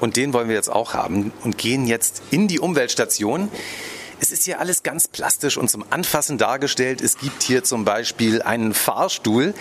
Und 0.00 0.16
den 0.16 0.32
wollen 0.32 0.48
wir 0.48 0.56
jetzt 0.56 0.70
auch 0.70 0.94
haben 0.94 1.32
und 1.42 1.58
gehen 1.58 1.86
jetzt 1.86 2.22
in 2.30 2.48
die 2.48 2.58
Umweltstation. 2.58 3.50
Es 4.18 4.32
ist 4.32 4.44
hier 4.44 4.60
alles 4.60 4.82
ganz 4.82 5.08
plastisch 5.08 5.58
und 5.58 5.70
zum 5.70 5.84
Anfassen 5.90 6.38
dargestellt. 6.38 7.02
Es 7.02 7.18
gibt 7.18 7.42
hier 7.42 7.64
zum 7.64 7.84
Beispiel 7.84 8.40
einen 8.40 8.72
Fahrstuhl, 8.72 9.52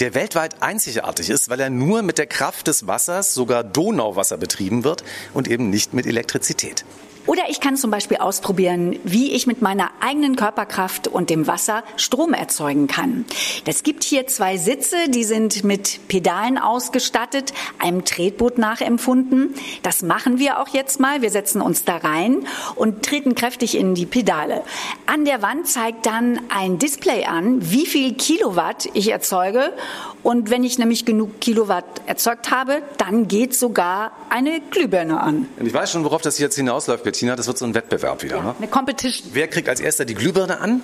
der 0.00 0.14
weltweit 0.14 0.62
einzigartig 0.62 1.28
ist, 1.28 1.50
weil 1.50 1.60
er 1.60 1.70
nur 1.70 2.02
mit 2.02 2.16
der 2.18 2.26
Kraft 2.26 2.68
des 2.68 2.86
Wassers, 2.86 3.34
sogar 3.34 3.64
Donauwasser 3.64 4.38
betrieben 4.38 4.84
wird 4.84 5.04
und 5.34 5.46
eben 5.48 5.68
nicht 5.68 5.92
mit 5.92 6.06
Elektrizität. 6.06 6.84
Oder 7.28 7.42
ich 7.50 7.60
kann 7.60 7.76
zum 7.76 7.90
Beispiel 7.90 8.16
ausprobieren, 8.16 8.98
wie 9.04 9.32
ich 9.32 9.46
mit 9.46 9.60
meiner 9.60 9.90
eigenen 10.00 10.34
Körperkraft 10.34 11.08
und 11.08 11.28
dem 11.28 11.46
Wasser 11.46 11.84
Strom 11.98 12.32
erzeugen 12.32 12.86
kann. 12.86 13.26
Es 13.66 13.82
gibt 13.82 14.02
hier 14.02 14.26
zwei 14.26 14.56
Sitze, 14.56 14.96
die 15.08 15.24
sind 15.24 15.62
mit 15.62 16.08
Pedalen 16.08 16.56
ausgestattet, 16.56 17.52
einem 17.78 18.06
Tretboot 18.06 18.56
nachempfunden. 18.56 19.54
Das 19.82 20.00
machen 20.00 20.38
wir 20.38 20.58
auch 20.58 20.68
jetzt 20.68 21.00
mal. 21.00 21.20
Wir 21.20 21.28
setzen 21.28 21.60
uns 21.60 21.84
da 21.84 21.98
rein 21.98 22.46
und 22.76 23.04
treten 23.04 23.34
kräftig 23.34 23.76
in 23.76 23.94
die 23.94 24.06
Pedale. 24.06 24.62
An 25.04 25.26
der 25.26 25.42
Wand 25.42 25.68
zeigt 25.68 26.06
dann 26.06 26.40
ein 26.48 26.78
Display 26.78 27.26
an, 27.26 27.58
wie 27.70 27.84
viel 27.84 28.14
Kilowatt 28.14 28.88
ich 28.94 29.10
erzeuge. 29.10 29.74
Und 30.22 30.48
wenn 30.48 30.64
ich 30.64 30.78
nämlich 30.78 31.04
genug 31.04 31.40
Kilowatt 31.40 31.84
erzeugt 32.06 32.50
habe, 32.50 32.80
dann 32.96 33.28
geht 33.28 33.54
sogar 33.54 34.12
eine 34.30 34.62
Glühbirne 34.70 35.20
an. 35.20 35.46
Ich 35.62 35.74
weiß 35.74 35.92
schon, 35.92 36.04
worauf 36.04 36.22
das 36.22 36.38
jetzt 36.38 36.56
hinausläuft, 36.56 37.04
Bettina. 37.18 37.34
Das 37.34 37.48
wird 37.48 37.58
so 37.58 37.64
ein 37.64 37.74
Wettbewerb 37.74 38.22
wieder. 38.22 38.40
Ne? 38.40 38.54
Eine 38.56 38.68
Competition. 38.68 39.30
Wer 39.32 39.48
kriegt 39.48 39.68
als 39.68 39.80
erster 39.80 40.04
die 40.04 40.14
Glühbirne 40.14 40.60
an? 40.60 40.82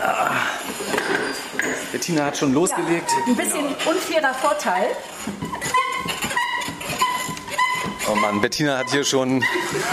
Ah. 0.00 0.30
Bettina 1.92 2.24
hat 2.24 2.38
schon 2.38 2.54
losgelegt. 2.54 3.10
Ja, 3.10 3.26
ein 3.26 3.36
bisschen 3.36 3.66
unfairer 3.84 4.32
Vorteil. 4.32 4.86
Oh 8.10 8.14
Mann, 8.14 8.40
Bettina 8.40 8.78
hat 8.78 8.90
hier 8.90 9.04
schon 9.04 9.44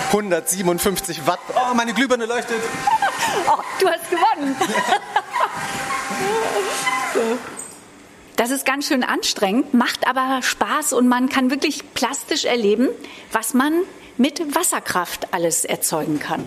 157 0.08 1.28
Watt. 1.28 1.40
Oh, 1.54 1.74
meine 1.74 1.94
Glühbirne 1.94 2.26
leuchtet. 2.26 2.58
Oh, 3.48 3.60
du 3.80 3.88
hast 3.90 4.10
gewonnen. 4.10 4.56
Das 8.36 8.50
ist 8.50 8.66
ganz 8.66 8.88
schön 8.88 9.04
anstrengend, 9.04 9.74
macht 9.74 10.08
aber 10.08 10.42
Spaß 10.42 10.94
und 10.94 11.08
man 11.08 11.30
kann 11.30 11.52
wirklich 11.52 11.94
plastisch 11.94 12.46
erleben, 12.46 12.90
was 13.32 13.54
man 13.54 13.74
mit 14.18 14.56
Wasserkraft 14.56 15.34
alles 15.34 15.66
erzeugen 15.66 16.20
kann. 16.20 16.44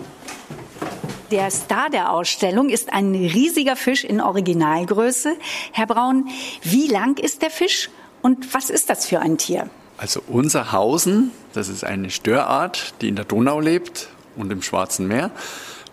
Der 1.31 1.51
Star 1.51 1.89
der 1.89 2.11
Ausstellung 2.11 2.69
ist 2.69 2.93
ein 2.93 3.13
riesiger 3.13 3.75
Fisch 3.75 4.05
in 4.05 4.21
Originalgröße. 4.21 5.35
Herr 5.73 5.87
Braun, 5.87 6.29
wie 6.61 6.87
lang 6.87 7.19
ist 7.19 7.41
der 7.41 7.49
Fisch 7.49 7.89
und 8.21 8.53
was 8.53 8.69
ist 8.69 8.89
das 8.89 9.05
für 9.05 9.19
ein 9.19 9.37
Tier? 9.37 9.69
Also 9.97 10.21
unser 10.27 10.71
Hausen, 10.71 11.31
das 11.53 11.67
ist 11.67 11.83
eine 11.83 12.11
Störart, 12.11 12.93
die 13.01 13.09
in 13.09 13.15
der 13.15 13.25
Donau 13.25 13.59
lebt 13.59 14.07
und 14.37 14.51
im 14.51 14.61
Schwarzen 14.61 15.07
Meer. 15.07 15.31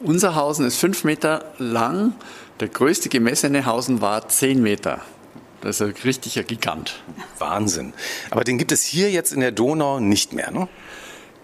Unser 0.00 0.36
Hausen 0.36 0.66
ist 0.66 0.76
fünf 0.76 1.02
Meter 1.02 1.52
lang. 1.58 2.12
Der 2.60 2.68
größte 2.68 3.08
gemessene 3.08 3.66
Hausen 3.66 4.00
war 4.00 4.28
zehn 4.28 4.62
Meter. 4.62 5.00
Das 5.62 5.80
ist 5.80 5.82
ein 5.82 5.94
richtiger 6.04 6.42
Gigant. 6.42 7.02
Wahnsinn. 7.38 7.94
Aber 8.30 8.44
den 8.44 8.58
gibt 8.58 8.70
es 8.70 8.84
hier 8.84 9.10
jetzt 9.10 9.32
in 9.32 9.40
der 9.40 9.50
Donau 9.50 9.98
nicht 9.98 10.34
mehr, 10.34 10.50
ne? 10.50 10.68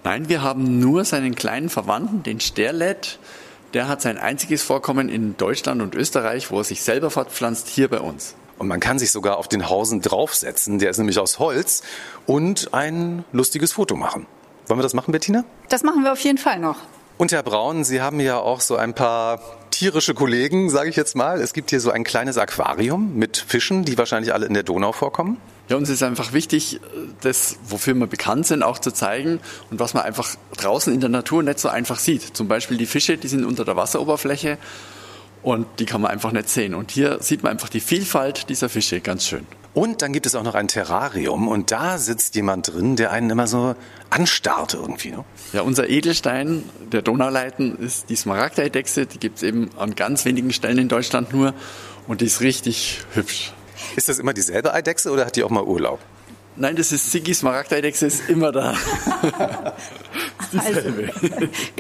Nein, 0.03 0.29
wir 0.31 0.43
haben 0.43 0.79
nur 0.79 1.05
seinen 1.05 1.35
kleinen 1.35 1.69
Verwandten, 1.69 2.23
den 2.23 2.41
Sterlet. 2.41 3.19
Der 3.75 3.87
hat 3.87 4.01
sein 4.01 4.17
einziges 4.17 4.63
Vorkommen 4.63 5.09
in 5.11 5.37
Deutschland 5.37 5.83
und 5.83 5.95
Österreich, 5.95 6.51
wo 6.51 6.59
er 6.59 6.65
sich 6.65 6.83
selber 6.83 7.11
fortpflanzt, 7.11 7.69
hier 7.69 7.89
bei 7.89 8.01
uns. 8.01 8.35
Und 8.59 8.67
man 8.67 8.81
kann 8.81 8.99
sich 8.99 9.11
sogar 9.11 9.37
auf 9.37 9.47
den 9.47 9.69
Hausen 9.69 10.01
draufsetzen, 10.01 10.79
der 10.79 10.91
ist 10.91 10.99
nämlich 10.99 11.19
aus 11.19 11.39
Holz, 11.39 11.83
und 12.27 12.73
ein 12.73 13.25
lustiges 13.33 13.73
Foto 13.73 13.95
machen. 13.95 14.27
Wollen 14.67 14.79
wir 14.79 14.83
das 14.83 14.95
machen, 14.95 15.13
Bettina? 15.13 15.45
Das 15.69 15.83
machen 15.83 16.03
wir 16.03 16.13
auf 16.13 16.21
jeden 16.21 16.39
Fall 16.39 16.59
noch. 16.59 16.79
Und 17.19 17.33
Herr 17.33 17.43
Braun, 17.43 17.85
Sie 17.85 18.01
haben 18.01 18.21
ja 18.21 18.39
auch 18.39 18.61
so 18.61 18.77
ein 18.77 18.95
paar 18.95 19.41
tierische 19.71 20.15
Kollegen, 20.15 20.71
sage 20.71 20.89
ich 20.89 20.97
jetzt 20.97 21.15
mal. 21.15 21.41
Es 21.41 21.53
gibt 21.53 21.71
hier 21.71 21.81
so 21.81 21.91
ein 21.91 22.05
kleines 22.05 22.39
Aquarium 22.39 23.17
mit 23.17 23.37
Fischen, 23.37 23.85
die 23.85 23.99
wahrscheinlich 23.99 24.33
alle 24.33 24.47
in 24.47 24.55
der 24.55 24.63
Donau 24.63 24.93
vorkommen. 24.93 25.37
Ja, 25.71 25.77
uns 25.77 25.89
ist 25.89 26.03
einfach 26.03 26.33
wichtig, 26.33 26.81
das, 27.21 27.57
wofür 27.63 27.95
wir 27.95 28.09
bekannt 28.09 28.45
sind, 28.45 28.65
auch 28.65 28.81
zu 28.81 28.91
zeigen 28.91 29.39
und 29.71 29.79
was 29.79 29.95
man 29.95 30.03
einfach 30.03 30.35
draußen 30.57 30.93
in 30.93 30.99
der 30.99 31.11
Natur 31.11 31.45
nicht 31.45 31.61
so 31.61 31.69
einfach 31.69 32.01
sieht. 32.01 32.37
Zum 32.37 32.49
Beispiel 32.49 32.77
die 32.77 32.87
Fische, 32.87 33.17
die 33.17 33.29
sind 33.29 33.45
unter 33.45 33.65
der 33.65 33.77
Wasseroberfläche 33.77 34.59
und 35.45 35.69
die 35.79 35.85
kann 35.85 36.01
man 36.01 36.11
einfach 36.11 36.33
nicht 36.33 36.49
sehen. 36.49 36.75
Und 36.75 36.91
hier 36.91 37.23
sieht 37.23 37.45
man 37.45 37.53
einfach 37.53 37.69
die 37.69 37.79
Vielfalt 37.79 38.49
dieser 38.49 38.69
Fische 38.69 39.01
ganz 39.01 39.25
schön. 39.25 39.47
Und 39.73 40.03
dann 40.03 40.13
gibt 40.13 40.27
es 40.27 40.35
auch 40.35 40.43
noch 40.43 40.57
ein 40.57 40.67
Terrarium 40.67 41.47
und 41.47 41.71
da 41.71 41.99
sitzt 41.99 42.35
jemand 42.35 42.73
drin, 42.73 42.97
der 42.97 43.13
einen 43.13 43.31
immer 43.31 43.47
so 43.47 43.77
anstarrt 44.11 44.75
irgendwie. 44.75 45.13
Ne? 45.13 45.25
Ja, 45.53 45.63
unser 45.63 45.89
Edelstein 45.89 46.65
der 46.91 47.03
Donauleiten 47.03 47.79
ist 47.79 48.11
die 48.11 48.17
Smaragdeidechse. 48.17 49.07
Die 49.07 49.21
gibt 49.21 49.37
es 49.37 49.45
eben 49.45 49.71
an 49.79 49.95
ganz 49.95 50.25
wenigen 50.25 50.53
Stellen 50.53 50.79
in 50.79 50.89
Deutschland 50.89 51.33
nur 51.33 51.55
und 52.09 52.23
die 52.23 52.27
ist 52.27 52.41
richtig 52.41 53.03
hübsch. 53.15 53.53
Ist 53.97 54.09
das 54.09 54.19
immer 54.19 54.33
dieselbe 54.33 54.73
Eidechse 54.73 55.11
oder 55.11 55.27
hat 55.27 55.37
die 55.37 55.45
auch 55.45 55.51
mal 55.51 55.65
Urlaub? 55.65 56.01
Nein, 56.57 56.77
das 56.77 56.93
ist 56.93 57.11
Siggi 57.11 57.33
Smaragdeidechse, 57.33 58.07
ist 58.07 58.29
immer 58.29 58.53
da. 58.53 58.75
also, 60.59 60.91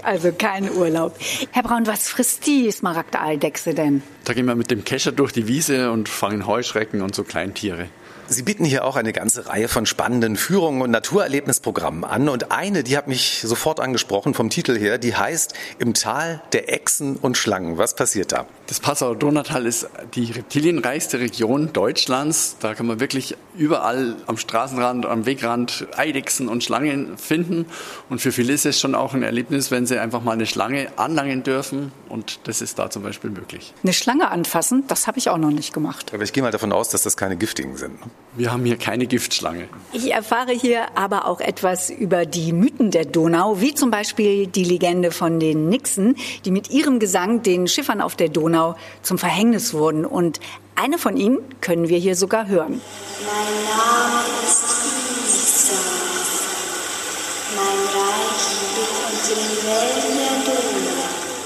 also 0.03 0.33
kein 0.33 0.71
Urlaub. 0.71 1.17
Herr 1.51 1.63
Braun, 1.63 1.87
was 1.87 2.09
frisst 2.09 2.47
die 2.47 2.71
Smaragdeidechse 2.71 3.75
denn? 3.75 4.03
Da 4.25 4.33
gehen 4.33 4.47
wir 4.47 4.55
mit 4.55 4.71
dem 4.71 4.85
Kescher 4.85 5.13
durch 5.13 5.33
die 5.33 5.49
Wiese 5.49 5.91
und 5.91 6.09
fangen 6.09 6.47
Heuschrecken 6.47 7.03
und 7.03 7.15
so 7.15 7.25
Kleintiere. 7.25 7.89
Sie 8.33 8.45
bieten 8.45 8.65
hier 8.65 8.85
auch 8.85 8.95
eine 8.95 9.13
ganze 9.13 9.49
Reihe 9.49 9.67
von 9.67 9.87
spannenden 9.87 10.37
Führungen 10.37 10.83
und 10.83 10.93
Naturerlebnisprogrammen 10.93 12.05
an. 12.05 12.29
Und 12.29 12.53
eine, 12.53 12.85
die 12.85 12.97
hat 12.97 13.09
mich 13.09 13.41
sofort 13.45 13.81
angesprochen 13.81 14.35
vom 14.35 14.51
Titel 14.51 14.79
her, 14.79 14.99
die 14.99 15.17
heißt 15.17 15.53
Im 15.81 15.95
Tal 15.95 16.41
der 16.53 16.73
Echsen 16.73 17.17
und 17.17 17.37
Schlangen. 17.37 17.77
Was 17.77 17.97
passiert 17.97 18.31
da? 18.31 18.47
Das 18.69 18.79
Passauer 18.79 19.17
Donautal 19.17 19.67
ist 19.67 19.89
die 20.15 20.31
reptilienreichste 20.31 21.19
Region 21.19 21.73
Deutschlands. 21.73 22.55
Da 22.61 22.75
kann 22.75 22.87
man 22.87 23.01
wirklich 23.01 23.37
überall 23.57 24.15
am 24.29 24.37
Straßenrand, 24.37 25.07
am 25.07 25.27
Wegrand 25.27 25.89
Eidechsen 25.97 26.47
und 26.47 26.63
Schlangen 26.63 27.19
finden. 27.19 27.67
Und 28.11 28.21
für 28.21 28.31
viele 28.31 28.53
ist 28.53 28.65
es 28.65 28.79
schon 28.79 28.95
auch 28.95 29.13
ein 29.13 29.25
Erlebnis, 29.25 29.73
wenn 29.73 29.87
sie 29.87 29.99
einfach 29.99 30.23
mal 30.23 30.35
eine 30.35 30.47
Schlange 30.47 30.87
anlangen 30.95 31.43
dürfen. 31.43 31.91
Und 32.09 32.39
das 32.45 32.63
ist 32.63 32.79
da 32.79 32.91
zum 32.91 33.03
Beispiel 33.03 33.31
möglich. 33.31 33.75
Eine 33.83 33.93
Schlange 33.93 34.31
anfassen, 34.31 34.85
das 34.87 35.09
habe 35.09 35.19
ich 35.19 35.31
auch 35.31 35.39
noch 35.39 35.51
nicht 35.51 35.75
gemacht. 35.75 36.15
Aber 36.15 36.23
ich 36.23 36.33
gehe 36.33 36.45
mal 36.45 36.53
davon 36.53 36.73
aus, 36.73 36.91
dass 36.91 37.03
das 37.03 37.17
keine 37.17 37.37
giftigen 37.37 37.77
sind. 37.77 37.99
Wir 38.37 38.53
haben 38.53 38.65
hier 38.65 38.77
keine 38.77 39.07
Giftschlange. 39.07 39.69
Ich 39.93 40.13
erfahre 40.13 40.53
hier 40.53 40.97
aber 40.97 41.27
auch 41.27 41.41
etwas 41.41 41.91
über 41.91 42.27
die 42.27 42.53
Mythen 42.53 42.93
der 42.93 43.05
Donau, 43.05 43.61
wie 43.61 43.75
zum 43.75 43.91
Beispiel 43.91 44.47
die 44.47 44.63
Legende 44.63 45.11
von 45.11 45.41
den 45.41 45.69
Nixen, 45.69 46.15
die 46.45 46.53
mit 46.53 46.71
ihrem 46.71 47.01
Gesang 47.01 47.43
den 47.43 47.67
Schiffern 47.67 48.01
auf 48.01 48.15
der 48.15 48.29
Donau 48.29 48.77
zum 49.03 49.19
Verhängnis 49.19 49.75
wurden. 49.75 50.05
Und 50.05 50.39
eine 50.77 50.97
von 50.97 51.17
ihnen 51.17 51.39
können 51.61 51.89
wir 51.89 51.99
hier 51.99 52.15
sogar 52.15 52.47
hören. 52.47 52.81
Mein 53.27 53.65
Name 53.77 54.25
ist 54.45 54.65
Isa. 55.27 55.75
Mein 57.57 57.81
Reich 57.97 58.47
liegt 58.77 59.29
den 59.29 59.51
Wellen 59.67 60.45
der 60.47 60.55
Donau. 60.55 61.01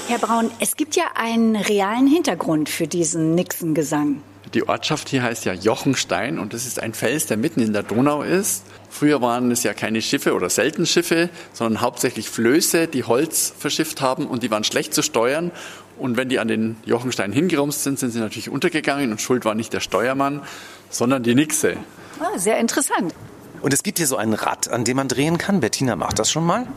Herr 0.07 0.19
Braun, 0.19 0.51
es 0.59 0.75
gibt 0.77 0.95
ja 0.95 1.05
einen 1.15 1.55
realen 1.55 2.05
Hintergrund 2.05 2.69
für 2.69 2.85
diesen 2.87 3.33
Nixon-Gesang. 3.33 4.21
Die 4.53 4.67
Ortschaft 4.67 5.09
hier 5.09 5.23
heißt 5.23 5.45
ja 5.45 5.53
Jochenstein 5.53 6.39
und 6.39 6.53
das 6.53 6.65
ist 6.65 6.81
ein 6.81 6.93
Fels, 6.93 7.25
der 7.25 7.37
mitten 7.37 7.61
in 7.61 7.73
der 7.73 7.83
Donau 7.83 8.21
ist. 8.21 8.63
Früher 8.89 9.21
waren 9.21 9.51
es 9.51 9.63
ja 9.63 9.73
keine 9.73 10.01
Schiffe 10.01 10.33
oder 10.33 10.49
selten 10.49 10.85
Schiffe, 10.85 11.29
sondern 11.53 11.81
hauptsächlich 11.81 12.29
Flöße, 12.29 12.87
die 12.87 13.03
Holz 13.03 13.53
verschifft 13.57 14.01
haben 14.01 14.27
und 14.27 14.43
die 14.43 14.51
waren 14.51 14.63
schlecht 14.63 14.93
zu 14.93 15.01
steuern. 15.01 15.51
Und 15.97 16.17
wenn 16.17 16.29
die 16.29 16.39
an 16.39 16.47
den 16.47 16.77
Jochenstein 16.85 17.31
hingerumst 17.31 17.83
sind, 17.83 17.99
sind 17.99 18.11
sie 18.11 18.19
natürlich 18.19 18.49
untergegangen 18.49 19.11
und 19.11 19.21
schuld 19.21 19.45
war 19.45 19.55
nicht 19.55 19.73
der 19.73 19.79
Steuermann, 19.79 20.41
sondern 20.89 21.23
die 21.23 21.35
Nixe. 21.35 21.77
Ah, 22.19 22.37
sehr 22.37 22.59
interessant. 22.59 23.13
Und 23.61 23.73
es 23.73 23.81
gibt 23.81 23.97
hier 23.97 24.07
so 24.07 24.17
ein 24.17 24.33
Rad, 24.33 24.67
an 24.67 24.83
dem 24.83 24.97
man 24.97 25.07
drehen 25.07 25.37
kann. 25.37 25.59
Bettina 25.59 25.95
macht 25.95 26.19
das 26.19 26.29
schon 26.29 26.45
mal 26.45 26.67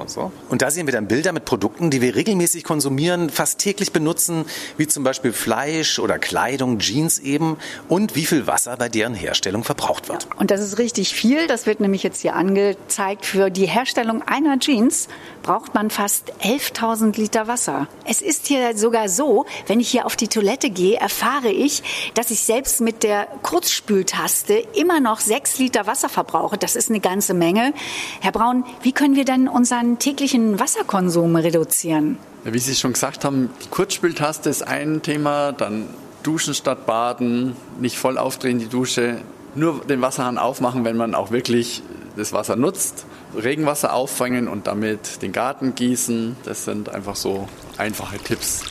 und 0.00 0.10
so. 0.10 0.32
Und 0.48 0.62
da 0.62 0.70
sehen 0.70 0.86
wir 0.86 0.92
dann 0.92 1.06
Bilder 1.06 1.32
mit 1.32 1.44
Produkten, 1.44 1.90
die 1.90 2.00
wir 2.00 2.14
regelmäßig 2.14 2.64
konsumieren, 2.64 3.30
fast 3.30 3.58
täglich 3.58 3.92
benutzen, 3.92 4.44
wie 4.76 4.86
zum 4.86 5.04
Beispiel 5.04 5.32
Fleisch 5.32 5.98
oder 5.98 6.18
Kleidung, 6.18 6.78
Jeans 6.78 7.18
eben 7.18 7.56
und 7.88 8.16
wie 8.16 8.26
viel 8.26 8.46
Wasser 8.46 8.76
bei 8.76 8.88
deren 8.88 9.14
Herstellung 9.14 9.64
verbraucht 9.64 10.08
wird. 10.08 10.28
Und 10.36 10.50
das 10.50 10.60
ist 10.60 10.78
richtig 10.78 11.14
viel. 11.14 11.46
Das 11.46 11.66
wird 11.66 11.80
nämlich 11.80 12.02
jetzt 12.02 12.22
hier 12.22 12.34
angezeigt. 12.34 13.26
Für 13.26 13.50
die 13.50 13.66
Herstellung 13.66 14.22
einer 14.22 14.58
Jeans 14.58 15.08
braucht 15.42 15.74
man 15.74 15.90
fast 15.90 16.32
11.000 16.42 17.16
Liter 17.16 17.46
Wasser. 17.46 17.88
Es 18.04 18.22
ist 18.22 18.46
hier 18.46 18.76
sogar 18.76 19.08
so, 19.08 19.46
wenn 19.66 19.80
ich 19.80 19.90
hier 19.90 20.06
auf 20.06 20.16
die 20.16 20.28
Toilette 20.28 20.70
gehe, 20.70 20.96
erfahre 20.96 21.50
ich, 21.50 21.82
dass 22.14 22.30
ich 22.30 22.40
selbst 22.40 22.80
mit 22.80 23.02
der 23.02 23.26
Kurzspültaste 23.42 24.54
immer 24.74 25.00
noch 25.00 25.20
6 25.20 25.58
Liter 25.58 25.86
Wasser 25.86 26.08
verbrauche. 26.08 26.58
Das 26.58 26.76
ist 26.76 26.90
eine 26.90 27.00
ganze 27.00 27.34
Menge. 27.34 27.72
Herr 28.20 28.32
Braun, 28.32 28.64
wie 28.82 28.92
können 28.92 29.16
wir 29.16 29.24
denn 29.24 29.48
unseren 29.48 29.98
täglichen 30.00 30.58
Wasserkonsum 30.58 31.36
reduzieren? 31.36 32.18
Wie 32.42 32.58
Sie 32.58 32.74
schon 32.74 32.94
gesagt 32.94 33.24
haben, 33.24 33.50
die 33.64 33.68
Kurzspültaste 33.68 34.50
ist 34.50 34.66
ein 34.66 35.02
Thema, 35.02 35.52
dann 35.52 35.88
Duschen 36.22 36.54
statt 36.54 36.86
Baden, 36.86 37.54
nicht 37.78 37.96
voll 37.96 38.18
aufdrehen 38.18 38.58
die 38.58 38.68
Dusche, 38.68 39.20
nur 39.54 39.84
den 39.84 40.00
Wasserhahn 40.00 40.38
aufmachen, 40.38 40.84
wenn 40.84 40.96
man 40.96 41.14
auch 41.14 41.30
wirklich 41.30 41.82
das 42.16 42.32
Wasser 42.32 42.56
nutzt, 42.56 43.06
Regenwasser 43.40 43.92
auffangen 43.94 44.48
und 44.48 44.66
damit 44.66 45.22
den 45.22 45.32
Garten 45.32 45.74
gießen. 45.74 46.36
Das 46.44 46.64
sind 46.64 46.88
einfach 46.88 47.16
so 47.16 47.48
einfache 47.78 48.18
Tipps. 48.18 48.62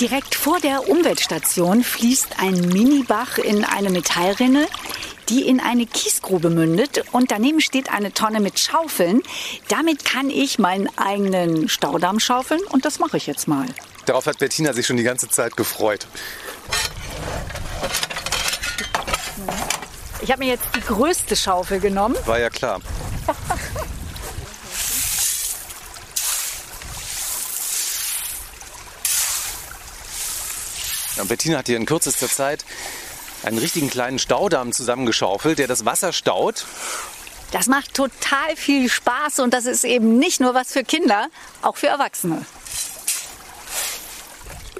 Direkt 0.00 0.34
vor 0.34 0.58
der 0.58 0.88
Umweltstation 0.88 1.84
fließt 1.84 2.40
ein 2.40 2.54
Minibach 2.54 3.38
in 3.38 3.64
eine 3.64 3.90
Metallrinne 3.90 4.66
die 5.28 5.42
in 5.42 5.60
eine 5.60 5.86
Kiesgrube 5.86 6.50
mündet 6.50 7.04
und 7.12 7.30
daneben 7.30 7.60
steht 7.60 7.90
eine 7.90 8.12
Tonne 8.12 8.40
mit 8.40 8.58
Schaufeln. 8.58 9.22
Damit 9.68 10.04
kann 10.04 10.30
ich 10.30 10.58
meinen 10.58 10.88
eigenen 10.96 11.68
Staudamm 11.68 12.20
schaufeln 12.20 12.60
und 12.70 12.84
das 12.84 12.98
mache 12.98 13.16
ich 13.16 13.26
jetzt 13.26 13.48
mal. 13.48 13.66
Darauf 14.06 14.26
hat 14.26 14.38
Bettina 14.38 14.72
sich 14.72 14.86
schon 14.86 14.96
die 14.96 15.02
ganze 15.02 15.28
Zeit 15.28 15.56
gefreut. 15.56 16.06
Ich 20.20 20.30
habe 20.30 20.44
mir 20.44 20.50
jetzt 20.50 20.64
die 20.74 20.80
größte 20.80 21.36
Schaufel 21.36 21.80
genommen. 21.80 22.16
War 22.24 22.38
ja 22.38 22.50
klar. 22.50 22.80
Bettina 31.28 31.58
hat 31.58 31.66
hier 31.66 31.76
in 31.76 31.86
kürzester 31.86 32.28
Zeit 32.28 32.64
einen 33.44 33.58
richtigen 33.58 33.90
kleinen 33.90 34.18
Staudamm 34.18 34.72
zusammengeschaufelt, 34.72 35.58
der 35.58 35.68
das 35.68 35.84
Wasser 35.84 36.12
staut. 36.12 36.66
Das 37.52 37.66
macht 37.66 37.94
total 37.94 38.56
viel 38.56 38.88
Spaß 38.88 39.40
und 39.40 39.54
das 39.54 39.66
ist 39.66 39.84
eben 39.84 40.18
nicht 40.18 40.40
nur 40.40 40.54
was 40.54 40.72
für 40.72 40.82
Kinder, 40.82 41.28
auch 41.62 41.76
für 41.76 41.86
Erwachsene. 41.86 42.44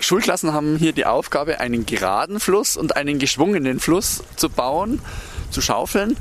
Schulklassen 0.00 0.52
haben 0.52 0.76
hier 0.76 0.92
die 0.92 1.06
Aufgabe, 1.06 1.61
einen 1.61 1.87
geraden 1.87 2.40
Fluss 2.40 2.76
und 2.76 2.97
einen 2.97 3.18
geschwungenen 3.18 3.80
Fluss 3.80 4.23
zu 4.37 4.50
bauen, 4.50 5.00
zu 5.50 5.62
schaufeln 5.62 6.16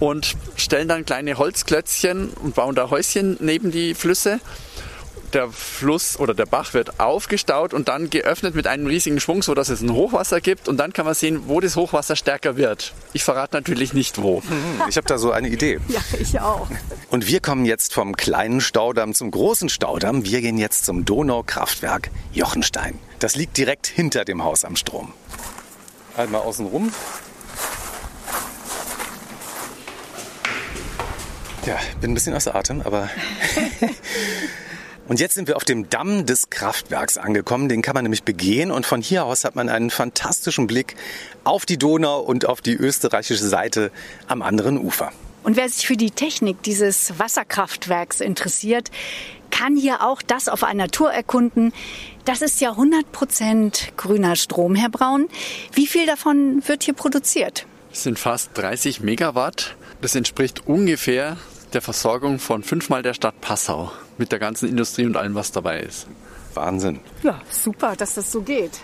und 0.00 0.36
stellen 0.56 0.88
dann 0.88 1.06
kleine 1.06 1.38
Holzklötzchen 1.38 2.30
und 2.30 2.54
bauen 2.54 2.74
da 2.74 2.90
Häuschen 2.90 3.36
neben 3.40 3.70
die 3.70 3.94
Flüsse 3.94 4.40
der 5.34 5.48
Fluss 5.50 6.18
oder 6.18 6.34
der 6.34 6.46
Bach 6.46 6.74
wird 6.74 7.00
aufgestaut 7.00 7.74
und 7.74 7.88
dann 7.88 8.10
geöffnet 8.10 8.54
mit 8.54 8.66
einem 8.66 8.86
riesigen 8.86 9.20
Schwung, 9.20 9.42
sodass 9.42 9.68
es 9.68 9.80
ein 9.80 9.92
Hochwasser 9.92 10.40
gibt. 10.40 10.68
Und 10.68 10.76
dann 10.78 10.92
kann 10.92 11.04
man 11.04 11.14
sehen, 11.14 11.42
wo 11.46 11.60
das 11.60 11.76
Hochwasser 11.76 12.16
stärker 12.16 12.56
wird. 12.56 12.92
Ich 13.12 13.24
verrate 13.24 13.56
natürlich 13.56 13.92
nicht 13.92 14.20
wo. 14.20 14.42
Ich 14.88 14.96
habe 14.96 15.06
da 15.06 15.18
so 15.18 15.32
eine 15.32 15.48
Idee. 15.48 15.80
Ja, 15.88 16.00
ich 16.20 16.40
auch. 16.40 16.68
Und 17.10 17.26
wir 17.26 17.40
kommen 17.40 17.64
jetzt 17.64 17.94
vom 17.94 18.16
kleinen 18.16 18.60
Staudamm 18.60 19.14
zum 19.14 19.30
großen 19.30 19.68
Staudamm. 19.68 20.24
Wir 20.24 20.42
gehen 20.42 20.58
jetzt 20.58 20.84
zum 20.84 21.04
Donaukraftwerk 21.04 22.10
Jochenstein. 22.32 22.98
Das 23.18 23.34
liegt 23.36 23.56
direkt 23.56 23.86
hinter 23.86 24.24
dem 24.26 24.44
Haus 24.44 24.64
am 24.64 24.76
Strom. 24.76 25.12
Einmal 26.16 26.42
außen 26.42 26.66
rum. 26.66 26.92
Ja, 31.66 31.78
bin 32.00 32.12
ein 32.12 32.14
bisschen 32.14 32.34
außer 32.34 32.54
Atem, 32.54 32.80
aber 32.82 33.08
Und 35.08 35.20
jetzt 35.20 35.34
sind 35.34 35.46
wir 35.46 35.56
auf 35.56 35.64
dem 35.64 35.88
Damm 35.88 36.26
des 36.26 36.50
Kraftwerks 36.50 37.16
angekommen. 37.16 37.68
Den 37.68 37.80
kann 37.80 37.94
man 37.94 38.02
nämlich 38.02 38.24
begehen 38.24 38.72
und 38.72 38.86
von 38.86 39.00
hier 39.00 39.24
aus 39.24 39.44
hat 39.44 39.54
man 39.54 39.68
einen 39.68 39.90
fantastischen 39.90 40.66
Blick 40.66 40.96
auf 41.44 41.64
die 41.64 41.78
Donau 41.78 42.20
und 42.20 42.46
auf 42.46 42.60
die 42.60 42.74
österreichische 42.74 43.46
Seite 43.46 43.92
am 44.26 44.42
anderen 44.42 44.78
Ufer. 44.78 45.12
Und 45.44 45.56
wer 45.56 45.68
sich 45.68 45.86
für 45.86 45.96
die 45.96 46.10
Technik 46.10 46.60
dieses 46.64 47.20
Wasserkraftwerks 47.20 48.20
interessiert, 48.20 48.90
kann 49.50 49.76
hier 49.76 50.02
auch 50.02 50.22
das 50.22 50.48
auf 50.48 50.64
einer 50.64 50.88
Tour 50.88 51.12
erkunden. 51.12 51.72
Das 52.24 52.42
ist 52.42 52.60
ja 52.60 52.70
100 52.70 53.12
Prozent 53.12 53.92
grüner 53.96 54.34
Strom, 54.34 54.74
Herr 54.74 54.88
Braun. 54.88 55.28
Wie 55.72 55.86
viel 55.86 56.06
davon 56.06 56.64
wird 56.66 56.82
hier 56.82 56.94
produziert? 56.94 57.64
Es 57.92 58.02
sind 58.02 58.18
fast 58.18 58.50
30 58.54 59.02
Megawatt. 59.02 59.76
Das 60.02 60.16
entspricht 60.16 60.66
ungefähr 60.66 61.36
der 61.74 61.80
Versorgung 61.80 62.40
von 62.40 62.64
fünfmal 62.64 63.02
der 63.02 63.14
Stadt 63.14 63.40
Passau 63.40 63.92
mit 64.18 64.32
der 64.32 64.38
ganzen 64.38 64.68
Industrie 64.68 65.06
und 65.06 65.16
allem, 65.16 65.34
was 65.34 65.52
dabei 65.52 65.80
ist. 65.80 66.06
Wahnsinn. 66.54 67.00
Ja, 67.22 67.40
super, 67.50 67.96
dass 67.96 68.14
das 68.14 68.32
so 68.32 68.42
geht. 68.42 68.80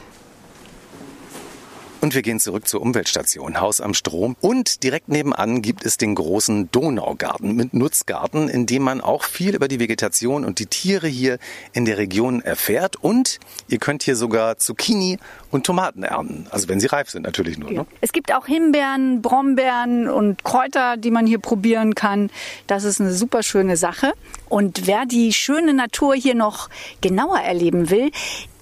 Und 2.03 2.17
wir 2.17 2.23
gehen 2.23 2.41
zurück 2.41 2.67
zur 2.67 2.83
Umweltstation 2.83 3.61
Haus 3.61 3.81
am 3.81 3.95
Strom. 3.95 4.35
Und 4.41 4.83
direkt 4.83 5.09
nebenan 5.09 5.63
gibt 5.63 5.87
es 5.87 5.99
den 5.99 6.17
großen 6.17 6.69
Donaugarten 6.73 7.55
mit 7.55 7.75
Nutzgarten, 7.75 8.49
in 8.49 8.67
dem 8.67 8.83
man 8.83 9.01
auch 9.01 9.23
viel 9.23 9.55
über 9.55 9.69
die 9.69 9.79
Vegetation 9.79 10.45
und 10.45 10.59
die 10.59 10.67
Tiere 10.67 11.07
hier 11.07 11.39
in 11.73 11.85
der 11.85 11.99
Region 11.99 12.43
erfährt. 12.43 12.97
Und 12.97 13.39
ihr 13.69 13.79
könnt 13.79 14.03
hier 14.03 14.17
sogar 14.17 14.57
Zucchini 14.57 15.21
und 15.53 15.65
Tomaten 15.65 16.03
ernten. 16.03 16.49
Also 16.51 16.69
wenn 16.69 16.81
sie 16.81 16.89
reif 16.89 17.09
sind 17.09 17.23
natürlich 17.23 17.57
nur. 17.57 17.71
Ja. 17.71 17.83
Ne? 17.83 17.87
Es 18.01 18.11
gibt 18.11 18.35
auch 18.35 18.47
Himbeeren, 18.47 19.23
Brombeeren 19.23 20.09
und 20.09 20.43
Kräuter, 20.43 20.97
die 20.97 21.13
man 21.13 21.29
hier 21.29 21.39
probieren 21.39 21.95
kann. 21.95 22.31
Das 22.67 22.83
ist 22.83 23.01
eine 23.01 23.13
super 23.13 23.45
schöne 23.45 23.77
Sache. 23.77 24.13
Und 24.49 24.89
wer 24.89 25.07
die 25.07 25.33
schöne 25.33 25.73
Natur 25.73 26.17
hier 26.17 26.35
noch 26.35 26.69
genauer 27.01 27.39
erleben 27.39 27.91
will, 27.91 28.11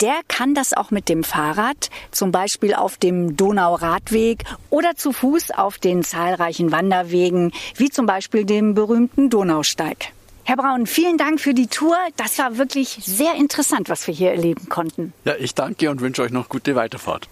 der 0.01 0.21
kann 0.29 0.55
das 0.55 0.73
auch 0.73 0.91
mit 0.91 1.09
dem 1.09 1.25
Fahrrad, 1.25 1.91
zum 2.11 2.33
Beispiel 2.33 2.75
auf 2.75 2.97
dem 2.97 3.30
Donauradweg 3.37 4.45
oder 4.71 4.97
zu 4.97 5.13
Fuß 5.13 5.51
auf 5.53 5.79
den 5.79 6.03
zahlreichen 6.03 6.73
Wanderwegen, 6.73 7.53
wie 7.77 7.91
zum 7.91 8.07
Beispiel 8.07 8.45
dem 8.45 8.75
berühmten 8.75 9.31
Donausteig. 9.31 10.13
Herr 10.45 10.57
Braun, 10.57 10.87
vielen 10.87 11.17
Dank 11.17 11.41
für 11.41 11.55
die 11.55 11.69
Tour. 11.69 11.97
Das 12.17 12.39
war 12.39 12.59
wirklich 12.59 12.99
sehr 13.03 13.35
interessant, 13.35 13.89
was 13.89 14.07
wir 14.07 14.15
hier 14.15 14.31
erleben 14.31 14.69
konnten. 14.69 15.13
Ja, 15.25 15.35
ich 15.39 15.55
danke 15.55 15.91
und 15.91 16.01
wünsche 16.01 16.23
euch 16.23 16.33
noch 16.33 16.49
gute 16.49 16.75
Weiterfahrt. 16.75 17.29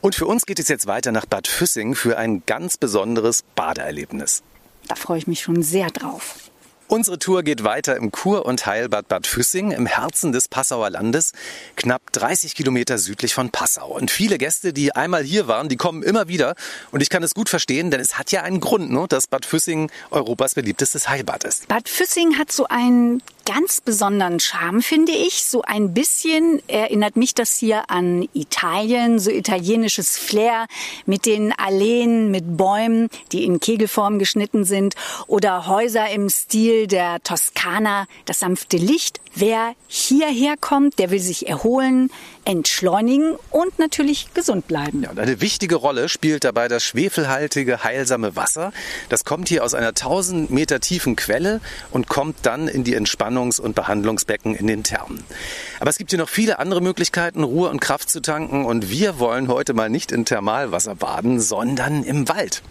Und 0.00 0.14
für 0.14 0.26
uns 0.26 0.46
geht 0.46 0.60
es 0.60 0.68
jetzt 0.68 0.86
weiter 0.86 1.10
nach 1.10 1.26
Bad 1.26 1.48
Füssing 1.48 1.94
für 1.94 2.18
ein 2.18 2.42
ganz 2.46 2.76
besonderes 2.76 3.42
Badeerlebnis. 3.56 4.44
Da 4.86 4.94
freue 4.94 5.18
ich 5.18 5.26
mich 5.26 5.40
schon 5.40 5.62
sehr 5.62 5.90
drauf. 5.90 6.45
Unsere 6.88 7.18
Tour 7.18 7.42
geht 7.42 7.64
weiter 7.64 7.96
im 7.96 8.12
Kur- 8.12 8.46
und 8.46 8.64
Heilbad 8.64 9.08
Bad 9.08 9.26
Füssing 9.26 9.72
im 9.72 9.86
Herzen 9.86 10.30
des 10.30 10.46
Passauer 10.46 10.88
Landes, 10.88 11.32
knapp 11.74 12.12
30 12.12 12.54
Kilometer 12.54 12.96
südlich 12.98 13.34
von 13.34 13.50
Passau. 13.50 13.88
Und 13.88 14.12
viele 14.12 14.38
Gäste, 14.38 14.72
die 14.72 14.94
einmal 14.94 15.24
hier 15.24 15.48
waren, 15.48 15.68
die 15.68 15.76
kommen 15.76 16.04
immer 16.04 16.28
wieder. 16.28 16.54
Und 16.92 17.02
ich 17.02 17.10
kann 17.10 17.24
es 17.24 17.34
gut 17.34 17.48
verstehen, 17.48 17.90
denn 17.90 17.98
es 18.00 18.18
hat 18.18 18.30
ja 18.30 18.42
einen 18.42 18.60
Grund, 18.60 18.92
ne, 18.92 19.06
dass 19.08 19.26
Bad 19.26 19.44
Füssing 19.44 19.90
Europas 20.12 20.54
beliebtestes 20.54 21.08
Heilbad 21.08 21.42
ist. 21.42 21.66
Bad 21.66 21.88
Füssing 21.88 22.38
hat 22.38 22.52
so 22.52 22.68
einen 22.68 23.20
ganz 23.46 23.80
besonderen 23.80 24.40
Charme, 24.40 24.82
finde 24.82 25.12
ich. 25.12 25.44
So 25.44 25.62
ein 25.62 25.94
bisschen 25.94 26.60
erinnert 26.68 27.16
mich 27.16 27.32
das 27.32 27.56
hier 27.56 27.88
an 27.88 28.28
Italien, 28.34 29.18
so 29.18 29.30
italienisches 29.30 30.18
Flair 30.18 30.66
mit 31.06 31.24
den 31.24 31.52
Alleen, 31.56 32.30
mit 32.30 32.56
Bäumen, 32.56 33.08
die 33.32 33.44
in 33.44 33.60
Kegelform 33.60 34.18
geschnitten 34.18 34.64
sind 34.64 34.94
oder 35.26 35.66
Häuser 35.66 36.10
im 36.10 36.28
Stil 36.28 36.86
der 36.86 37.22
Toskana, 37.22 38.06
das 38.26 38.40
sanfte 38.40 38.76
Licht. 38.76 39.20
Wer 39.34 39.74
hierher 39.86 40.56
kommt, 40.58 40.98
der 40.98 41.10
will 41.10 41.20
sich 41.20 41.48
erholen, 41.48 42.10
entschleunigen 42.46 43.36
und 43.50 43.78
natürlich 43.78 44.32
gesund 44.32 44.66
bleiben. 44.68 45.02
Ja, 45.02 45.10
und 45.10 45.18
eine 45.18 45.40
wichtige 45.40 45.74
Rolle 45.74 46.08
spielt 46.08 46.44
dabei 46.44 46.68
das 46.68 46.84
schwefelhaltige, 46.84 47.84
heilsame 47.84 48.36
Wasser. 48.36 48.72
Das 49.08 49.24
kommt 49.24 49.48
hier 49.48 49.64
aus 49.64 49.74
einer 49.74 49.88
1000 49.88 50.50
Meter 50.50 50.80
tiefen 50.80 51.16
Quelle 51.16 51.60
und 51.90 52.08
kommt 52.08 52.38
dann 52.42 52.68
in 52.68 52.84
die 52.84 52.96
Entspannungs- 52.96 53.60
und 53.60 53.74
Behandlungsbecken 53.74 54.54
in 54.54 54.66
den 54.66 54.84
Thermen. 54.84 55.24
Aber 55.80 55.90
es 55.90 55.98
gibt 55.98 56.10
hier 56.10 56.18
noch 56.18 56.28
viele 56.28 56.58
andere 56.58 56.80
Möglichkeiten, 56.80 57.42
Ruhe 57.42 57.68
und 57.68 57.80
Kraft 57.80 58.08
zu 58.08 58.20
tanken. 58.22 58.64
Und 58.64 58.90
wir 58.90 59.18
wollen 59.18 59.48
heute 59.48 59.74
mal 59.74 59.90
nicht 59.90 60.12
in 60.12 60.24
Thermalwasser 60.24 60.94
baden, 60.94 61.40
sondern 61.40 62.04
im 62.04 62.28
Wald. 62.28 62.62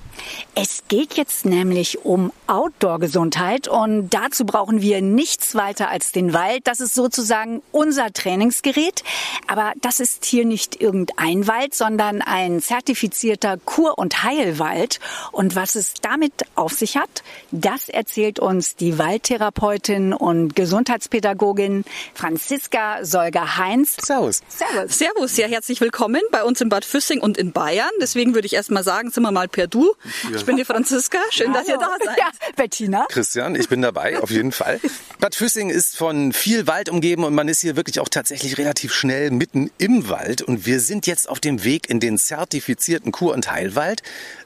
Es 0.54 0.84
geht 0.88 1.15
jetzt 1.15 1.45
nämlich 1.45 2.06
um 2.06 2.32
Outdoor-Gesundheit 2.47 3.67
und 3.67 4.10
dazu 4.10 4.45
brauchen 4.45 4.82
wir 4.82 5.01
nichts 5.01 5.56
weiter 5.56 5.89
als 5.89 6.12
den 6.12 6.34
Wald. 6.34 6.62
Das 6.65 6.80
ist 6.80 6.93
sozusagen 6.93 7.62
unser 7.71 8.13
Trainingsgerät. 8.13 9.04
Aber 9.47 9.73
das 9.82 9.99
ist 9.99 10.25
hier 10.25 10.45
nicht 10.45 10.80
irgendein 10.82 11.47
Wald, 11.47 11.73
sondern 11.73 12.21
ein 12.21 12.62
zertifizierter 12.62 13.58
Kur- 13.58 13.97
und 13.97 14.23
Heilwald. 14.23 14.99
Und 15.32 15.56
was 15.56 15.75
es 15.75 15.95
damit 16.01 16.34
auf 16.56 16.73
sich 16.73 16.97
hat, 16.97 17.23
das 17.51 17.89
erzählt 17.89 18.39
uns 18.39 18.75
die 18.75 18.97
Waldtherapeutin 18.97 20.13
und 20.13 20.56
Gesundheitspädagogin 20.56 21.84
Franziska 22.13 23.04
Solger-Heinz. 23.04 23.97
Servus. 24.01 24.41
Servus. 24.47 24.97
Servus, 24.97 25.38
ja, 25.38 25.47
herzlich 25.47 25.82
willkommen 25.82 26.21
bei 26.32 26.43
uns 26.43 26.62
in 26.62 26.69
Bad 26.69 26.86
Füssing 26.86 27.19
und 27.19 27.38
in 27.38 27.51
Bayern. 27.51 27.89
Deswegen 28.01 28.34
würde 28.34 28.45
ich 28.45 28.54
erst 28.54 28.71
mal 28.71 28.84
sagen, 28.84 29.12
sind 29.12 29.23
wir 29.23 29.32
mal 29.32 29.47
per 29.47 29.67
Du. 29.67 29.93
Ich 30.33 30.45
bin 30.45 30.57
die 30.57 30.65
Franziska. 30.65 31.19
Schön, 31.31 31.53
dass 31.53 31.67
ihr 31.67 31.77
da 31.77 31.89
seid. 32.03 32.17
Ja, 32.17 32.29
Bettina. 32.55 33.05
Christian, 33.09 33.55
ich 33.55 33.69
bin 33.69 33.81
dabei, 33.81 34.21
auf 34.21 34.29
jeden 34.29 34.51
Fall. 34.51 34.79
Bad 35.19 35.35
Füssing 35.35 35.69
ist 35.69 35.97
von 35.97 36.33
viel 36.33 36.67
Wald 36.67 36.89
umgeben 36.89 37.23
und 37.23 37.33
man 37.33 37.47
ist 37.47 37.61
hier 37.61 37.75
wirklich 37.75 37.99
auch 37.99 38.09
tatsächlich 38.09 38.57
relativ 38.57 38.93
schnell 38.93 39.31
mitten 39.31 39.71
im 39.77 40.09
Wald. 40.09 40.41
Und 40.41 40.65
wir 40.65 40.79
sind 40.79 41.07
jetzt 41.07 41.29
auf 41.29 41.39
dem 41.39 41.63
Weg 41.63 41.89
in 41.89 41.99
den 41.99 42.17
zertifizierten 42.17 43.11
Kur- 43.11 43.33
und 43.33 43.51
Heilwald. 43.51 44.03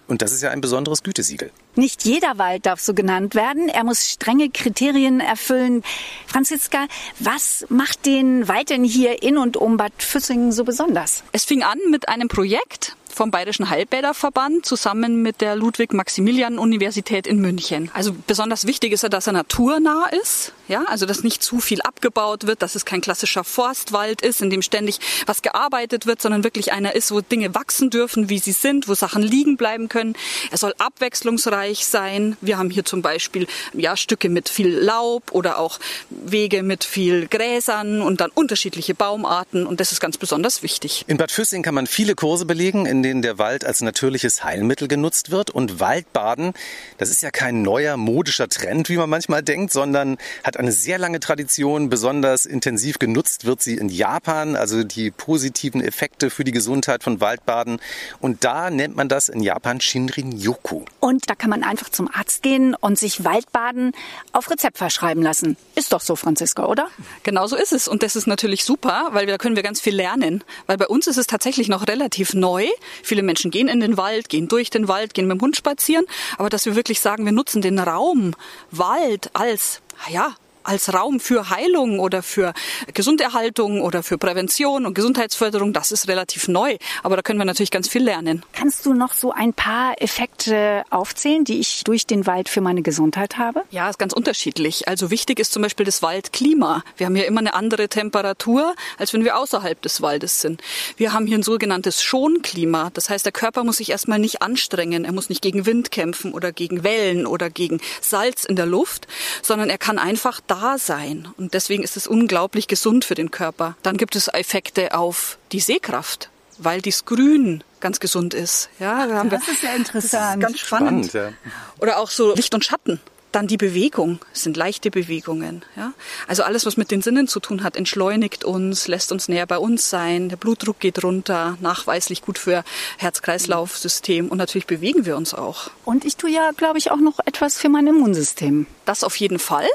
Und 0.08 0.24
das 0.24 0.32
ist 0.32 0.41
ja 0.41 0.50
ein 0.50 0.60
besonderes 0.60 1.04
Gütesiegel. 1.04 1.52
Nicht 1.76 2.04
jeder 2.04 2.39
Wald 2.39 2.65
darf 2.65 2.80
so 2.80 2.95
genannt 2.95 3.36
werden. 3.36 3.69
Er 3.69 3.84
muss 3.84 4.10
strenge 4.10 4.50
Kriterien 4.50 5.19
erfüllen. 5.19 5.84
Franziska, 6.26 6.88
was 7.19 7.65
macht 7.69 8.08
den 8.08 8.48
Wald 8.48 8.72
denn 8.72 8.84
hier 8.84 9.22
in 9.22 9.38
und 9.38 9.56
um 9.56 9.78
Bad 9.78 9.93
Füssingen 10.00 10.52
so 10.52 10.63
besonders? 10.63 11.24
Es 11.32 11.45
fing 11.45 11.62
an 11.62 11.78
mit 11.91 12.10
einem 12.10 12.28
Projekt 12.28 12.95
vom 13.10 13.32
Bayerischen 13.32 13.69
Heilbäderverband 13.69 14.65
zusammen 14.65 15.22
mit 15.22 15.41
der 15.41 15.56
Ludwig-Maximilian-Universität 15.56 17.28
in 17.28 17.39
München. 17.39 17.91
Also 17.93 18.15
besonders 18.28 18.65
wichtig 18.65 18.93
ist 18.93 19.04
ja, 19.04 19.10
dass 19.10 19.28
er 19.28 19.34
naturnah 19.34 20.08
ist, 20.22 20.54
ja, 20.67 20.84
also 20.86 21.06
dass 21.06 21.24
nicht 21.24 21.43
zu 21.43 21.60
viel 21.60 21.82
abgebaut 21.82 22.48
wird, 22.48 22.62
dass 22.62 22.76
es 22.76 22.86
kein 22.86 23.02
klassischer 23.02 23.43
Forstwald 23.43 24.22
ist, 24.22 24.41
in 24.41 24.50
dem 24.50 24.62
ständig 24.62 25.00
was 25.26 25.41
gearbeitet 25.41 26.06
wird, 26.06 26.22
sondern 26.22 26.43
wirklich 26.43 26.72
einer 26.72 26.95
ist, 26.95 27.12
wo 27.12 27.22
Dinge 27.22 27.56
wachsen 27.56 27.89
dürfen, 27.89 28.30
wie 28.30 28.39
sie 28.39 28.52
sind, 28.52 28.88
wo 28.88 28.93
Sachen 28.93 29.22
liegen 29.22 29.58
bleiben 29.58 29.89
können. 29.89 30.15
Er 30.52 30.58
soll 30.58 30.74
abwechslungsreich 30.78 31.86
sein. 31.86 32.38
Wir 32.41 32.58
haben 32.58 32.69
hier 32.69 32.86
zum 32.86 33.02
Beispiel 33.02 33.48
ja 33.74 33.98
Stücke 33.98 34.30
mit 34.30 34.50
viel 34.50 34.69
Laub 34.69 35.32
oder 35.32 35.58
auch 35.60 35.80
Wege 36.10 36.63
mit 36.63 36.84
viel 36.84 37.28
Gräsern 37.28 38.02
und 38.02 38.22
dann 38.22 38.30
unterschiedliche 38.32 38.93
Baumarten 38.93 39.65
und 39.65 39.80
das 39.80 39.91
ist 39.91 40.00
ganz 40.00 40.17
besonders 40.17 40.63
wichtig. 40.63 41.04
In 41.08 41.17
Bad 41.17 41.32
Füssing 41.32 41.63
kann 41.63 41.74
man 41.74 41.88
viele 41.88 42.15
Kurse 42.15 42.45
belegen, 42.45 42.86
in 42.86 42.99
denen 43.04 43.22
der 43.22 43.38
Wald 43.38 43.66
als 43.66 43.82
natürliches 43.82 44.44
Heilmittel 44.44 44.88
genutzt 44.88 45.32
wird. 45.32 45.50
Und 45.50 45.80
Waldbaden, 45.80 46.54
das 46.98 47.10
ist 47.10 47.22
ja 47.22 47.32
kein 47.32 47.62
neuer 47.62 47.98
modischer 47.98 48.50
Trend, 48.50 48.90
wie 48.90 48.98
man 48.98 49.10
manchmal 49.10 49.44
denkt, 49.44 49.74
sondern 49.74 50.18
hat 50.44 50.58
eine 50.58 50.72
sehr 50.72 50.98
lange 50.98 51.20
Tradition. 51.20 51.90
Besonders 51.90 52.46
intensiv 52.46 53.00
genutzt 53.00 53.46
wird 53.46 53.62
sie 53.62 53.76
in 53.76 53.90
Japan, 53.90 54.56
also 54.56 54.84
die 54.84 55.12
positiven 55.12 55.82
Effekte 55.82 56.30
für 56.30 56.44
die 56.44 56.52
Gesundheit 56.52 57.04
von 57.04 57.22
Waldbaden. 57.22 57.80
Und 58.20 58.44
da 58.44 58.70
nennt 58.70 58.96
man 58.96 59.10
das 59.10 59.30
in 59.30 59.42
Japan 59.42 59.82
Shinrin-yoku. 59.82 60.86
Und 61.00 61.30
da 61.30 61.36
kann 61.36 61.50
man 61.50 61.64
einfach 61.64 61.90
zum 61.90 62.10
Arzt 62.14 62.44
gehen 62.44 62.76
und 62.76 62.98
sich 62.98 63.24
Waldbaden 63.24 63.94
auf 64.32 64.50
Rezept 64.50 64.78
verschreiben 64.78 65.24
lassen. 65.24 65.58
Ist 65.76 65.94
doch 65.94 66.02
so, 66.02 66.16
Franziska, 66.16 66.66
oder? 66.66 66.90
Genau 67.24 67.48
so 67.48 67.56
ist 67.56 67.74
es. 67.74 67.88
Und 67.88 68.04
das 68.04 68.16
ist 68.16 68.28
natürlich 68.28 68.64
super, 68.64 69.10
weil 69.12 69.26
da 69.26 69.38
können 69.38 69.56
wir 69.56 69.64
ganz 69.64 69.82
viel 69.82 69.96
lernen. 69.96 70.44
Weil 70.68 70.78
bei 70.78 70.88
uns 70.88 71.08
ist 71.08 71.18
es 71.18 71.28
tatsächlich 71.28 71.68
noch 71.68 71.88
relativ 71.88 72.34
neu. 72.34 72.68
Viele 73.04 73.23
Menschen 73.23 73.52
gehen 73.52 73.67
in 73.67 73.80
den 73.80 73.97
Wald, 73.97 74.30
gehen 74.30 74.47
durch 74.47 74.69
den 74.69 74.88
Wald, 74.88 75.13
gehen 75.13 75.28
mit 75.28 75.39
dem 75.39 75.41
Hund 75.41 75.56
spazieren. 75.56 76.06
Aber 76.38 76.49
dass 76.49 76.65
wir 76.65 76.75
wirklich 76.75 76.99
sagen, 76.99 77.25
wir 77.25 77.32
nutzen 77.32 77.62
den 77.62 77.80
Raum 77.80 78.34
Wald 78.71 79.30
als, 79.34 79.82
ja, 80.10 80.36
als 80.70 80.94
Raum 80.94 81.20
für 81.20 81.50
Heilung 81.50 82.00
oder 82.00 82.22
für 82.22 82.54
Gesunderhaltung 82.94 83.82
oder 83.82 84.04
für 84.04 84.20
Prävention 84.20 84.86
und 84.86 84.94
Gesundheitsförderung, 84.94 85.74
das 85.74 85.92
ist 85.92 86.08
relativ 86.08 86.48
neu. 86.48 86.78
Aber 87.02 87.16
da 87.16 87.24
können 87.24 87.40
wir 87.40 87.46
natürlich 87.46 87.72
ganz 87.72 87.88
viel 87.90 88.04
lernen. 88.04 88.44
Kannst 88.54 88.86
du 88.86 88.94
noch 88.94 89.14
so 89.14 89.32
ein 89.32 89.54
paar 89.54 90.00
Effekte 90.00 90.84
aufzählen, 90.92 91.44
die 91.44 91.60
ich 91.60 91.84
durch 91.86 92.06
den 92.06 92.28
Wald 92.28 92.50
für 92.50 92.62
meine 92.62 92.84
Gesundheit 92.84 93.40
habe? 93.40 93.64
Ja, 93.72 93.90
ist 93.90 93.98
ganz 93.98 94.14
unterschiedlich. 94.14 94.88
Also 94.88 95.10
wichtig 95.10 95.40
ist 95.40 95.54
zum 95.54 95.64
Beispiel 95.64 95.88
das 95.88 96.04
Waldklima. 96.04 96.84
Wir 96.98 97.08
haben 97.08 97.16
hier 97.16 97.26
immer 97.26 97.40
eine 97.40 97.56
andere 97.56 97.90
Temperatur, 97.90 98.76
als 99.00 99.12
wenn 99.12 99.24
wir 99.24 99.40
außerhalb 99.40 99.82
des 99.82 100.04
Waldes 100.04 100.40
sind. 100.40 100.62
Wir 100.98 101.14
haben 101.14 101.26
hier 101.26 101.40
ein 101.40 101.44
sogenanntes 101.44 102.04
Schonklima. 102.04 102.92
Das 102.94 103.10
heißt, 103.10 103.26
der 103.26 103.34
Körper 103.34 103.64
muss 103.64 103.78
sich 103.78 103.90
erstmal 103.90 104.20
nicht 104.20 104.44
anstrengen. 104.44 105.04
Er 105.04 105.14
muss 105.14 105.30
nicht 105.30 105.42
gegen 105.42 105.66
Wind 105.66 105.90
kämpfen 105.90 106.32
oder 106.32 106.52
gegen 106.52 106.84
Wellen 106.84 107.26
oder 107.26 107.50
gegen 107.50 107.82
Salz 108.02 108.44
in 108.44 108.56
der 108.56 108.68
Luft, 108.68 109.08
sondern 109.42 109.72
er 109.72 109.80
kann 109.80 109.98
einfach 109.98 110.42
da 110.46 110.59
sein. 110.78 111.28
Und 111.38 111.54
deswegen 111.54 111.84
ist 111.84 111.98
es 111.98 112.08
unglaublich 112.08 112.67
gesund 112.67 113.06
für 113.06 113.15
den 113.15 113.32
Körper. 113.32 113.76
Dann 113.84 113.98
gibt 113.98 114.15
es 114.15 114.28
Effekte 114.28 114.93
auf 114.93 115.38
die 115.52 115.60
Sehkraft, 115.60 116.30
weil 116.58 116.82
das 116.82 117.06
Grün 117.06 117.63
ganz 117.80 118.00
gesund 118.00 118.34
ist. 118.34 118.69
Ja, 118.80 119.08
da 119.08 119.15
haben 119.15 119.30
Das 119.30 119.48
ist 119.48 119.63
ja 119.63 119.74
interessant. 119.74 120.41
ganz 120.41 120.60
spannend. 120.60 121.08
Spannend, 121.08 121.36
Oder 121.80 122.00
auch 122.00 122.10
so 122.10 122.36
Licht 122.36 122.54
und 122.54 122.65
Schatten. 122.65 123.00
Dann 123.32 123.45
die 123.45 123.58
Bewegung, 123.58 124.17
sind 124.34 124.58
leichte 124.58 124.89
Bewegungen. 124.89 125.63
Ja? 125.76 125.93
Also 126.28 126.41
alles, 126.41 126.65
was 126.65 126.78
mit 126.78 126.89
den 126.89 127.04
Sinnen 127.04 127.28
zu 127.28 127.39
tun 127.39 127.62
hat, 127.63 127.76
entschleunigt 127.76 128.43
uns, 128.43 128.88
lässt 128.88 129.12
uns 129.12 129.28
näher 129.28 129.45
bei 129.45 129.60
uns 129.60 129.88
sein. 129.88 130.30
Der 130.30 130.36
Blutdruck 130.38 130.80
geht 130.80 131.04
runter, 131.04 131.56
nachweislich 131.62 132.24
gut 132.24 132.39
für 132.39 132.63
Herz-Kreislauf-System 132.98 134.30
und 134.30 134.39
natürlich 134.39 134.65
bewegen 134.65 135.06
wir 135.06 135.15
uns 135.15 135.36
auch. 135.36 135.69
Und 135.86 136.06
ich 136.06 136.15
tue 136.17 136.32
ja, 136.32 136.50
glaube 136.58 136.80
ich, 136.80 136.89
auch 136.89 136.98
noch 136.98 137.19
etwas 137.26 137.60
für 137.60 137.69
mein 137.69 137.86
Immunsystem. 137.86 138.65
Das 138.89 139.04
auf 139.04 139.17
jeden 139.17 139.38
Fall. 139.38 139.67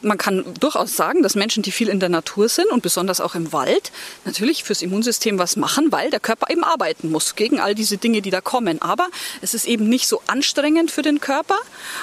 Man 0.00 0.16
kann 0.16 0.44
durchaus 0.60 0.94
sagen, 0.94 1.24
dass 1.24 1.34
Menschen, 1.34 1.64
die 1.64 1.72
viel 1.72 1.88
in 1.88 1.98
der 1.98 2.08
Natur 2.08 2.48
sind 2.48 2.70
und 2.70 2.84
besonders 2.84 3.20
auch 3.20 3.34
im 3.34 3.52
Wald, 3.52 3.90
natürlich 4.24 4.62
fürs 4.62 4.80
Immunsystem 4.80 5.40
was 5.40 5.56
machen, 5.56 5.90
weil 5.90 6.10
der 6.10 6.20
Körper 6.20 6.52
eben 6.52 6.62
arbeiten 6.62 7.10
muss 7.10 7.34
gegen 7.34 7.58
all 7.58 7.74
diese 7.74 7.96
Dinge, 7.96 8.22
die 8.22 8.30
da 8.30 8.40
kommen. 8.40 8.80
Aber 8.80 9.08
es 9.40 9.54
ist 9.54 9.66
eben 9.66 9.88
nicht 9.88 10.06
so 10.06 10.22
anstrengend 10.28 10.92
für 10.92 11.02
den 11.02 11.18
Körper 11.18 11.56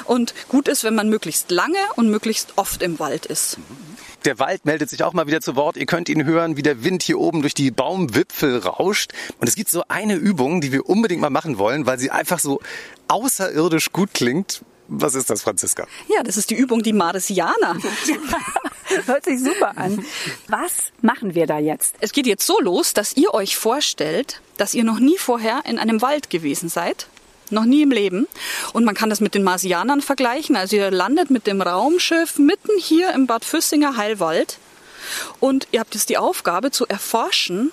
und 0.04 0.34
gut 0.50 0.68
ist, 0.68 0.84
wenn 0.84 0.94
man 0.94 1.08
möglichst 1.08 1.52
lange 1.52 1.80
und 1.96 2.10
möglichst 2.10 2.58
oft 2.58 2.82
im 2.82 3.00
Wald 3.00 3.26
ist. 3.28 3.58
Der 4.26 4.38
Wald 4.38 4.66
meldet 4.66 4.90
sich 4.90 5.04
auch 5.04 5.14
mal 5.14 5.26
wieder 5.26 5.40
zu 5.40 5.56
Wort. 5.56 5.78
Ihr 5.78 5.86
könnt 5.86 6.10
ihn 6.10 6.26
hören, 6.26 6.58
wie 6.58 6.64
der 6.64 6.84
Wind 6.84 7.02
hier 7.02 7.18
oben 7.18 7.44
durch 7.44 7.54
die 7.54 7.72
Baumwipfel 7.72 8.58
rauscht. 8.58 9.14
Und 9.40 9.48
es 9.48 9.56
gibt 9.56 9.70
so 9.70 9.84
eine 9.88 10.16
Übung, 10.16 10.60
die 10.60 10.74
wir 10.74 10.90
unbedingt 10.90 11.22
mal 11.22 11.30
machen 11.30 11.58
wollen, 11.60 11.86
weil 11.86 11.98
sie 11.98 12.12
einfach 12.12 12.40
so 12.40 12.60
außerirdisch 13.08 13.94
gut 13.94 14.14
klingt. 14.14 14.64
Was 14.88 15.16
ist 15.16 15.30
das, 15.30 15.42
Franziska? 15.42 15.86
Ja, 16.08 16.24
das 16.24 16.38
ist 16.38 16.50
die 16.50 16.56
Übung, 16.56 16.82
die 16.82 16.94
Maresianer. 16.94 17.78
Hört 19.06 19.26
sich 19.26 19.40
super 19.40 19.78
an. 19.78 20.06
Was 20.48 20.92
machen 21.02 21.36
wir 21.36 21.46
da 21.46 21.60
jetzt? 21.60 21.96
Es 22.00 22.14
geht 22.14 22.26
jetzt 22.26 22.46
so 22.46 22.60
los, 22.62 22.94
dass 22.94 23.16
ihr 23.18 23.34
euch 23.34 23.58
vorstellt, 23.58 24.42
dass 24.56 24.74
ihr 24.74 24.86
noch 24.86 25.00
nie 25.00 25.18
vorher 25.18 25.62
in 25.66 25.78
einem 25.78 26.02
Wald 26.02 26.30
gewesen 26.30 26.70
seid. 26.70 27.08
Noch 27.50 27.66
nie 27.66 27.82
im 27.82 27.92
Leben. 27.92 28.28
Und 28.74 28.86
man 28.86 28.96
kann 28.96 29.10
das 29.10 29.22
mit 29.22 29.34
den 29.34 29.44
Marsianern 29.44 30.02
vergleichen. 30.02 30.56
Also 30.56 30.76
ihr 30.76 30.92
landet 30.92 31.30
mit 31.30 31.48
dem 31.48 31.62
Raumschiff 31.62 32.38
mitten 32.40 32.78
hier 32.80 33.14
im 33.14 33.28
Bad 33.28 33.46
Füssinger 33.46 33.98
Heilwald. 33.98 34.58
Und 35.40 35.68
ihr 35.72 35.80
habt 35.80 35.96
jetzt 35.96 36.10
die 36.10 36.18
Aufgabe 36.18 36.72
zu 36.72 36.86
erforschen, 36.88 37.72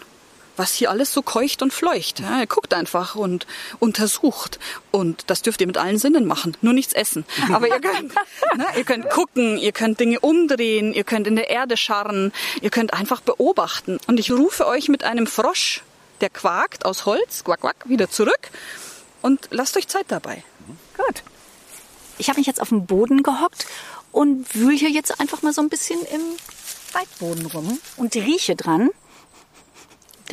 was 0.57 0.75
hier 0.75 0.91
alles 0.91 1.13
so 1.13 1.23
keucht 1.23 1.63
und 1.63 1.73
fleucht. 1.73 2.21
Ja, 2.21 2.41
ihr 2.41 2.47
guckt 2.47 2.75
einfach 2.75 3.15
und 3.15 3.47
untersucht. 3.79 4.59
Und 4.91 5.25
das 5.29 5.43
dürft 5.43 5.61
ihr 5.61 5.67
mit 5.67 5.79
allen 5.79 5.99
Sinnen 5.99 6.27
machen. 6.27 6.57
Nur 6.61 6.73
nichts 6.73 6.93
essen. 6.93 7.25
Aber 7.53 7.69
ihr 7.69 7.81
könnt, 7.81 8.15
ne, 8.57 8.67
ihr 8.77 8.85
könnt 8.85 9.11
gucken, 9.11 9.59
ihr 9.59 9.73
könnt 9.73 10.01
Dinge 10.01 10.21
umdrehen, 10.21 10.93
ihr 10.93 11.05
könnt 11.05 11.27
in 11.27 11.37
der 11.37 11.51
Erde 11.51 11.77
scharren, 11.77 12.33
ihr 12.61 12.71
könnt 12.71 12.95
einfach 12.95 13.21
beobachten. 13.21 13.99
Und 14.07 14.19
ich 14.21 14.31
rufe 14.31 14.67
euch 14.67 14.89
mit 14.89 15.05
einem 15.05 15.27
Frosch, 15.27 15.83
der 16.21 16.31
quakt 16.31 16.85
aus 16.85 17.07
Holz, 17.07 17.45
quack, 17.45 17.61
quack, 17.61 17.89
wieder 17.89 18.11
zurück. 18.11 18.51
Und 19.23 19.49
lasst 19.51 19.77
euch 19.77 19.89
Zeit 19.89 20.07
dabei. 20.09 20.45
Gut. 20.97 21.23
Ich 22.19 22.29
habe 22.29 22.39
mich 22.39 22.47
jetzt 22.47 22.61
auf 22.61 22.69
den 22.69 22.87
Boden 22.87 23.23
gehockt 23.23 23.67
und 24.13 24.55
wühle 24.55 24.77
hier 24.77 24.91
jetzt 24.91 25.21
einfach 25.21 25.43
mal 25.43 25.53
so 25.53 25.61
ein 25.61 25.69
bisschen 25.69 26.01
im 26.07 26.21
Waldboden 26.93 27.47
rum 27.47 27.79
und 27.97 28.15
rieche 28.15 28.55
dran. 28.55 28.91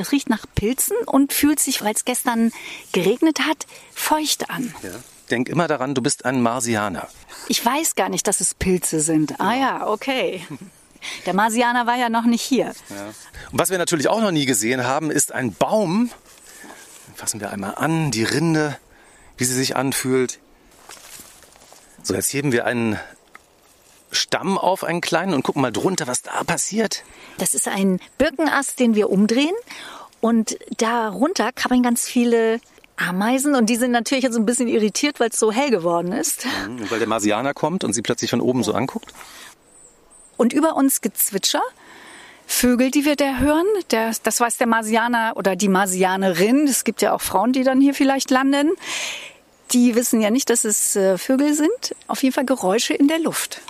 Das 0.01 0.11
riecht 0.11 0.31
nach 0.31 0.47
Pilzen 0.55 0.97
und 1.05 1.31
fühlt 1.31 1.59
sich, 1.59 1.83
weil 1.83 1.93
es 1.93 2.05
gestern 2.05 2.51
geregnet 2.91 3.41
hat, 3.41 3.67
feucht 3.93 4.49
an. 4.49 4.73
Ja. 4.81 4.89
Denk 5.29 5.47
immer 5.47 5.67
daran, 5.67 5.93
du 5.93 6.01
bist 6.01 6.25
ein 6.25 6.41
Marsianer. 6.41 7.07
Ich 7.49 7.63
weiß 7.63 7.93
gar 7.93 8.09
nicht, 8.09 8.25
dass 8.27 8.41
es 8.41 8.55
Pilze 8.55 8.99
sind. 8.99 9.39
Ah 9.39 9.53
ja, 9.53 9.87
okay. 9.87 10.43
Der 11.27 11.35
Marsianer 11.35 11.85
war 11.85 11.97
ja 11.97 12.09
noch 12.09 12.25
nicht 12.25 12.41
hier. 12.41 12.73
Ja. 12.89 13.05
Und 13.51 13.59
was 13.59 13.69
wir 13.69 13.77
natürlich 13.77 14.07
auch 14.07 14.21
noch 14.21 14.31
nie 14.31 14.47
gesehen 14.47 14.85
haben, 14.85 15.11
ist 15.11 15.33
ein 15.33 15.53
Baum. 15.53 16.09
Fassen 17.13 17.39
wir 17.39 17.51
einmal 17.51 17.75
an, 17.75 18.09
die 18.09 18.23
Rinde, 18.23 18.79
wie 19.37 19.45
sie 19.45 19.53
sich 19.53 19.75
anfühlt. 19.75 20.39
So, 22.01 22.15
jetzt 22.15 22.33
heben 22.33 22.51
wir 22.51 22.65
einen 22.65 22.99
Stamm 24.11 24.57
auf, 24.57 24.83
einen 24.83 25.01
kleinen, 25.01 25.33
und 25.33 25.43
gucken 25.43 25.61
mal 25.61 25.71
drunter, 25.71 26.07
was 26.07 26.21
da 26.21 26.43
passiert. 26.43 27.03
Das 27.37 27.53
ist 27.53 27.67
ein 27.67 27.99
Birkenast, 28.17 28.79
den 28.79 28.95
wir 28.95 29.09
umdrehen. 29.09 29.55
Und 30.19 30.57
darunter 30.77 31.51
krabbeln 31.51 31.81
ganz 31.81 32.05
viele 32.05 32.59
Ameisen 32.95 33.55
und 33.55 33.69
die 33.69 33.75
sind 33.75 33.91
natürlich 33.91 34.23
jetzt 34.23 34.35
ein 34.35 34.45
bisschen 34.45 34.67
irritiert, 34.67 35.19
weil 35.19 35.29
es 35.29 35.39
so 35.39 35.51
hell 35.51 35.71
geworden 35.71 36.11
ist. 36.11 36.45
Mhm, 36.67 36.89
weil 36.91 36.99
der 36.99 37.07
Marsianer 37.07 37.53
kommt 37.53 37.83
und 37.83 37.93
sie 37.93 38.01
plötzlich 38.01 38.29
von 38.29 38.41
oben 38.41 38.63
so 38.63 38.73
anguckt. 38.73 39.13
Und 40.37 40.53
über 40.53 40.75
uns 40.75 41.01
Gezwitscher. 41.01 41.61
Vögel, 42.47 42.91
die 42.91 43.05
wir 43.05 43.15
da 43.15 43.37
hören, 43.37 43.65
der, 43.91 44.11
das 44.23 44.39
weiß 44.39 44.57
der 44.57 44.67
Marsianer 44.67 45.33
oder 45.35 45.55
die 45.55 45.69
Marsianerin. 45.69 46.67
Es 46.67 46.83
gibt 46.83 47.01
ja 47.01 47.13
auch 47.13 47.21
Frauen, 47.21 47.53
die 47.53 47.63
dann 47.63 47.79
hier 47.79 47.93
vielleicht 47.93 48.29
landen. 48.29 48.71
Die 49.71 49.95
wissen 49.95 50.19
ja 50.19 50.29
nicht, 50.29 50.49
dass 50.49 50.65
es 50.65 50.97
äh, 50.97 51.17
Vögel 51.17 51.53
sind. 51.53 51.95
Auf 52.07 52.23
jeden 52.23 52.35
Fall 52.35 52.45
Geräusche 52.45 52.93
in 52.93 53.07
der 53.07 53.19
Luft. 53.19 53.61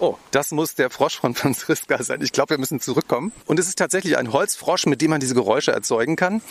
Oh, 0.00 0.16
das 0.32 0.50
muss 0.50 0.74
der 0.74 0.90
Frosch 0.90 1.18
von 1.18 1.34
Franziska 1.34 2.02
sein. 2.02 2.20
Ich 2.22 2.32
glaube, 2.32 2.50
wir 2.50 2.58
müssen 2.58 2.80
zurückkommen. 2.80 3.32
Und 3.46 3.58
es 3.58 3.68
ist 3.68 3.78
tatsächlich 3.78 4.16
ein 4.16 4.32
Holzfrosch, 4.32 4.86
mit 4.86 5.00
dem 5.00 5.10
man 5.10 5.20
diese 5.20 5.34
Geräusche 5.34 5.72
erzeugen 5.72 6.16
kann. 6.16 6.42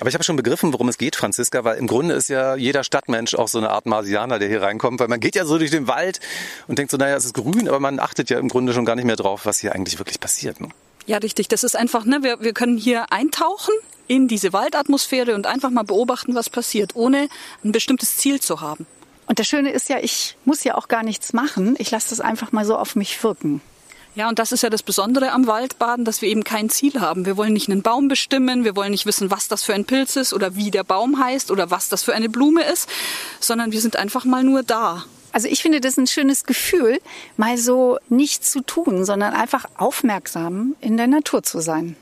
Aber 0.00 0.08
ich 0.08 0.14
habe 0.14 0.24
schon 0.24 0.36
begriffen, 0.36 0.72
worum 0.72 0.88
es 0.88 0.98
geht, 0.98 1.16
Franziska, 1.16 1.64
weil 1.64 1.78
im 1.78 1.86
Grunde 1.86 2.14
ist 2.14 2.28
ja 2.28 2.56
jeder 2.56 2.84
Stadtmensch 2.84 3.34
auch 3.34 3.48
so 3.48 3.58
eine 3.58 3.70
Art 3.70 3.86
Marsianer, 3.86 4.38
der 4.38 4.48
hier 4.48 4.62
reinkommt, 4.62 5.00
weil 5.00 5.08
man 5.08 5.20
geht 5.20 5.36
ja 5.36 5.44
so 5.44 5.58
durch 5.58 5.70
den 5.70 5.86
Wald 5.86 6.20
und 6.66 6.78
denkt 6.78 6.90
so, 6.90 6.96
naja, 6.96 7.16
es 7.16 7.24
ist 7.24 7.34
grün, 7.34 7.68
aber 7.68 7.80
man 7.80 8.00
achtet 8.00 8.30
ja 8.30 8.38
im 8.38 8.48
Grunde 8.48 8.72
schon 8.72 8.84
gar 8.84 8.96
nicht 8.96 9.04
mehr 9.04 9.16
drauf, 9.16 9.46
was 9.46 9.58
hier 9.58 9.74
eigentlich 9.74 9.98
wirklich 9.98 10.20
passiert. 10.20 10.60
Ne? 10.60 10.68
Ja, 11.06 11.18
richtig. 11.18 11.48
Das 11.48 11.64
ist 11.64 11.76
einfach, 11.76 12.04
ne, 12.04 12.22
wir, 12.22 12.40
wir 12.40 12.52
können 12.52 12.76
hier 12.76 13.12
eintauchen 13.12 13.74
in 14.08 14.28
diese 14.28 14.52
Waldatmosphäre 14.52 15.34
und 15.34 15.46
einfach 15.46 15.70
mal 15.70 15.84
beobachten, 15.84 16.34
was 16.34 16.50
passiert, 16.50 16.96
ohne 16.96 17.28
ein 17.64 17.72
bestimmtes 17.72 18.16
Ziel 18.16 18.40
zu 18.40 18.60
haben. 18.60 18.86
Und 19.28 19.38
das 19.38 19.46
Schöne 19.46 19.70
ist 19.70 19.88
ja, 19.90 19.98
ich 19.98 20.36
muss 20.44 20.64
ja 20.64 20.74
auch 20.74 20.88
gar 20.88 21.02
nichts 21.02 21.32
machen. 21.34 21.76
Ich 21.78 21.90
lasse 21.90 22.10
das 22.10 22.20
einfach 22.20 22.50
mal 22.50 22.64
so 22.64 22.76
auf 22.76 22.96
mich 22.96 23.22
wirken. 23.22 23.60
Ja, 24.14 24.28
und 24.28 24.38
das 24.38 24.50
ist 24.50 24.62
ja 24.62 24.70
das 24.70 24.82
Besondere 24.82 25.30
am 25.30 25.46
Waldbaden, 25.46 26.04
dass 26.04 26.22
wir 26.22 26.28
eben 26.28 26.42
kein 26.42 26.70
Ziel 26.70 27.00
haben. 27.00 27.24
Wir 27.26 27.36
wollen 27.36 27.52
nicht 27.52 27.70
einen 27.70 27.82
Baum 27.82 28.08
bestimmen, 28.08 28.64
wir 28.64 28.74
wollen 28.74 28.90
nicht 28.90 29.06
wissen, 29.06 29.30
was 29.30 29.46
das 29.46 29.62
für 29.62 29.74
ein 29.74 29.84
Pilz 29.84 30.16
ist 30.16 30.32
oder 30.32 30.56
wie 30.56 30.72
der 30.72 30.82
Baum 30.82 31.22
heißt 31.22 31.50
oder 31.50 31.70
was 31.70 31.88
das 31.88 32.02
für 32.02 32.14
eine 32.14 32.28
Blume 32.28 32.64
ist, 32.64 32.88
sondern 33.38 33.70
wir 33.70 33.80
sind 33.80 33.96
einfach 33.96 34.24
mal 34.24 34.42
nur 34.42 34.62
da. 34.62 35.04
Also 35.30 35.46
ich 35.46 35.62
finde 35.62 35.80
das 35.80 35.98
ein 35.98 36.06
schönes 36.06 36.44
Gefühl, 36.44 36.98
mal 37.36 37.58
so 37.58 37.98
nichts 38.08 38.50
zu 38.50 38.62
tun, 38.62 39.04
sondern 39.04 39.34
einfach 39.34 39.66
aufmerksam 39.76 40.74
in 40.80 40.96
der 40.96 41.06
Natur 41.06 41.42
zu 41.42 41.60
sein. 41.60 41.96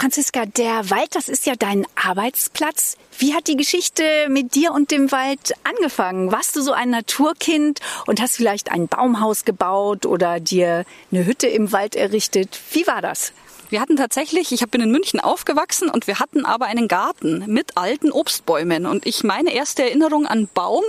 Franziska, 0.00 0.46
der 0.46 0.90
Wald, 0.90 1.16
das 1.16 1.28
ist 1.28 1.44
ja 1.44 1.54
dein 1.58 1.84
Arbeitsplatz. 1.96 2.96
Wie 3.18 3.34
hat 3.34 3.48
die 3.48 3.56
Geschichte 3.56 4.04
mit 4.28 4.54
dir 4.54 4.70
und 4.70 4.92
dem 4.92 5.10
Wald 5.10 5.54
angefangen? 5.64 6.30
Warst 6.30 6.54
du 6.54 6.60
so 6.60 6.70
ein 6.70 6.90
Naturkind 6.90 7.80
und 8.06 8.20
hast 8.20 8.36
vielleicht 8.36 8.70
ein 8.70 8.86
Baumhaus 8.86 9.44
gebaut 9.44 10.06
oder 10.06 10.38
dir 10.38 10.84
eine 11.10 11.26
Hütte 11.26 11.48
im 11.48 11.72
Wald 11.72 11.96
errichtet? 11.96 12.60
Wie 12.70 12.86
war 12.86 13.02
das? 13.02 13.32
Wir 13.70 13.80
hatten 13.80 13.96
tatsächlich, 13.96 14.52
ich 14.52 14.64
bin 14.68 14.82
in 14.82 14.92
München 14.92 15.18
aufgewachsen 15.18 15.90
und 15.90 16.06
wir 16.06 16.20
hatten 16.20 16.44
aber 16.44 16.66
einen 16.66 16.86
Garten 16.86 17.42
mit 17.48 17.76
alten 17.76 18.12
Obstbäumen. 18.12 18.86
Und 18.86 19.04
ich 19.04 19.24
meine 19.24 19.52
erste 19.52 19.82
Erinnerung 19.82 20.26
an 20.26 20.48
Baum 20.54 20.84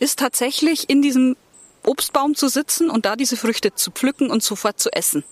ist 0.00 0.18
tatsächlich 0.18 0.90
in 0.90 1.00
diesem 1.00 1.34
Obstbaum 1.84 2.34
zu 2.34 2.48
sitzen 2.48 2.90
und 2.90 3.06
da 3.06 3.16
diese 3.16 3.36
Früchte 3.36 3.74
zu 3.74 3.90
pflücken 3.90 4.30
und 4.30 4.42
sofort 4.42 4.78
zu 4.80 4.92
essen. 4.92 5.24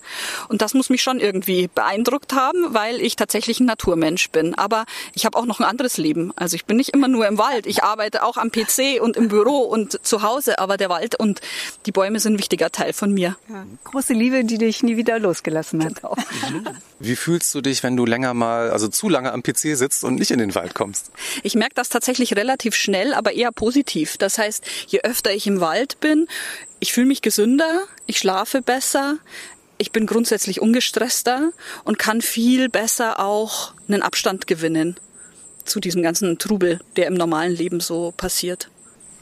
Und 0.49 0.63
das 0.63 0.75
muss 0.75 0.91
mich 0.91 1.03
schon 1.03 1.21
irgendwie 1.21 1.69
beeindruckt 1.69 2.33
haben, 2.33 2.75
weil 2.75 3.01
ich 3.01 3.17
tatsächlich 3.17 3.61
ein 3.61 3.67
Naturmensch 3.67 4.31
bin. 4.31 4.55
Aber 4.55 4.85
ich 5.15 5.25
habe 5.25 5.37
auch 5.37 5.47
noch 5.47 5.61
ein 5.61 5.67
anderes 5.67 5.97
Leben. 5.99 6.33
Also 6.37 6.57
ich 6.57 6.65
bin 6.65 6.77
nicht 6.77 6.91
immer 6.91 7.09
nur 7.09 7.27
im 7.27 7.39
Wald. 7.39 7.67
Ich 7.67 7.83
arbeite 7.83 8.23
auch 8.23 8.37
am 8.37 8.51
PC 8.51 9.01
und 9.01 9.17
im 9.17 9.29
Büro 9.29 9.59
und 9.61 10.05
zu 10.05 10.23
Hause. 10.23 10.59
Aber 10.59 10.77
der 10.77 10.89
Wald 10.89 11.19
und 11.19 11.41
die 11.87 11.93
Bäume 11.93 12.21
sind 12.21 12.35
ein 12.35 12.39
wichtiger 12.39 12.71
Teil 12.71 12.93
von 12.93 13.13
mir. 13.13 13.37
Ja, 13.49 13.67
große 13.85 14.13
Liebe, 14.13 14.45
die 14.45 14.59
dich 14.59 14.83
nie 14.83 14.97
wieder 14.97 15.19
losgelassen 15.19 15.85
hat. 15.85 15.95
Genau. 15.97 16.17
Wie 17.01 17.15
fühlst 17.15 17.55
du 17.55 17.61
dich, 17.61 17.83
wenn 17.83 17.97
du 17.97 18.05
länger 18.05 18.35
mal, 18.35 18.71
also 18.71 18.89
zu 18.89 19.09
lange 19.09 19.33
am 19.33 19.43
PC 19.43 19.77
sitzt 19.77 20.03
und 20.03 20.17
nicht 20.17 20.31
in 20.31 20.39
den 20.39 20.55
Wald 20.55 20.75
kommst? 20.75 21.13
Ich 21.43 21.55
merke 21.55 21.75
das 21.75 21.89
tatsächlich 21.89 22.35
relativ 22.35 22.75
schnell, 22.75 23.15
aber 23.15 23.33
eher 23.33 23.53
positiv. 23.53 24.17
Das 24.17 24.39
heißt, 24.39 24.65
je 24.89 25.01
öfter 25.03 25.33
ich 25.33 25.47
im 25.47 25.61
Wald 25.61 26.01
bin, 26.01 26.27
ich 26.81 26.93
fühle 26.93 27.07
mich 27.07 27.23
gesünder, 27.23 27.83
ich 28.07 28.19
schlafe 28.19 28.63
besser, 28.63 29.19
ich 29.79 29.93
bin 29.93 30.07
grundsätzlich 30.07 30.61
ungestresster 30.61 31.53
und 31.85 31.99
kann 31.99 32.21
viel 32.21 32.69
besser 32.69 33.21
auch 33.21 33.75
einen 33.89 34.03
Abstand 34.03 34.47
gewinnen 34.47 34.97
zu 35.65 35.81
diesem 35.81 36.03
ganzen 36.03 36.39
Trubel, 36.39 36.81
der 36.97 37.07
im 37.07 37.15
normalen 37.15 37.53
Leben 37.53 37.81
so 37.81 38.13
passiert. 38.17 38.71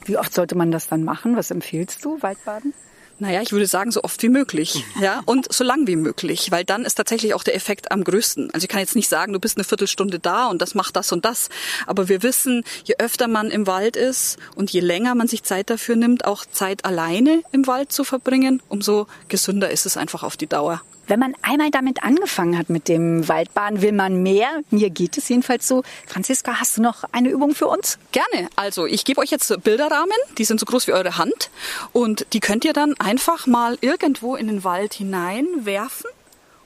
Wie 0.05 0.17
oft 0.17 0.33
sollte 0.33 0.55
man 0.55 0.71
das 0.71 0.87
dann 0.87 1.03
machen? 1.03 1.35
Was 1.35 1.51
empfiehlst 1.51 2.03
du, 2.03 2.21
Waldbaden? 2.21 2.73
Naja, 3.19 3.41
ich 3.41 3.51
würde 3.51 3.65
sagen, 3.65 3.91
so 3.91 4.03
oft 4.03 4.21
wie 4.21 4.29
möglich. 4.29 4.83
Ja, 5.01 5.21
und 5.25 5.51
so 5.51 5.63
lang 5.63 5.87
wie 5.87 5.95
möglich, 5.95 6.51
weil 6.51 6.63
dann 6.63 6.85
ist 6.85 6.95
tatsächlich 6.95 7.33
auch 7.33 7.43
der 7.43 7.55
Effekt 7.55 7.91
am 7.91 8.03
größten. 8.03 8.51
Also 8.53 8.65
ich 8.65 8.69
kann 8.69 8.79
jetzt 8.79 8.95
nicht 8.95 9.09
sagen, 9.09 9.33
du 9.33 9.39
bist 9.39 9.57
eine 9.57 9.63
Viertelstunde 9.63 10.19
da 10.19 10.47
und 10.47 10.61
das 10.61 10.75
macht 10.75 10.95
das 10.95 11.11
und 11.11 11.25
das. 11.25 11.49
Aber 11.87 12.09
wir 12.09 12.21
wissen, 12.23 12.63
je 12.83 12.95
öfter 12.99 13.27
man 13.27 13.49
im 13.49 13.65
Wald 13.65 13.95
ist 13.95 14.37
und 14.55 14.71
je 14.71 14.81
länger 14.81 15.15
man 15.15 15.27
sich 15.27 15.43
Zeit 15.43 15.69
dafür 15.69 15.95
nimmt, 15.95 16.25
auch 16.25 16.45
Zeit 16.45 16.85
alleine 16.85 17.41
im 17.51 17.65
Wald 17.65 17.91
zu 17.91 18.03
verbringen, 18.03 18.61
umso 18.69 19.07
gesünder 19.29 19.71
ist 19.71 19.85
es 19.85 19.97
einfach 19.97 20.23
auf 20.23 20.37
die 20.37 20.47
Dauer. 20.47 20.81
Wenn 21.07 21.19
man 21.19 21.35
einmal 21.41 21.71
damit 21.71 22.03
angefangen 22.03 22.57
hat 22.57 22.69
mit 22.69 22.89
dem 22.89 23.27
Waldbaden, 23.29 23.81
will 23.81 23.93
man 23.93 24.21
mehr. 24.21 24.61
Mir 24.71 24.89
geht 24.89 25.17
es 25.17 25.29
jedenfalls 25.29 25.67
so. 25.67 25.83
Franziska, 26.05 26.59
hast 26.59 26.77
du 26.77 26.81
noch 26.81 27.05
eine 27.13 27.29
Übung 27.29 27.55
für 27.55 27.67
uns? 27.67 27.97
Gerne. 28.11 28.49
Also 28.57 28.85
ich 28.85 29.05
gebe 29.05 29.21
euch 29.21 29.31
jetzt 29.31 29.63
Bilderrahmen, 29.63 30.17
die 30.37 30.43
sind 30.43 30.59
so 30.59 30.65
groß 30.65 30.87
wie 30.87 30.91
eure 30.91 31.17
Hand 31.17 31.49
und 31.93 32.27
die 32.33 32.41
könnt 32.41 32.65
ihr 32.65 32.73
dann 32.73 32.93
einfach 32.99 33.47
mal 33.47 33.77
irgendwo 33.79 34.35
in 34.35 34.47
den 34.47 34.65
Wald 34.65 34.93
hineinwerfen 34.95 36.09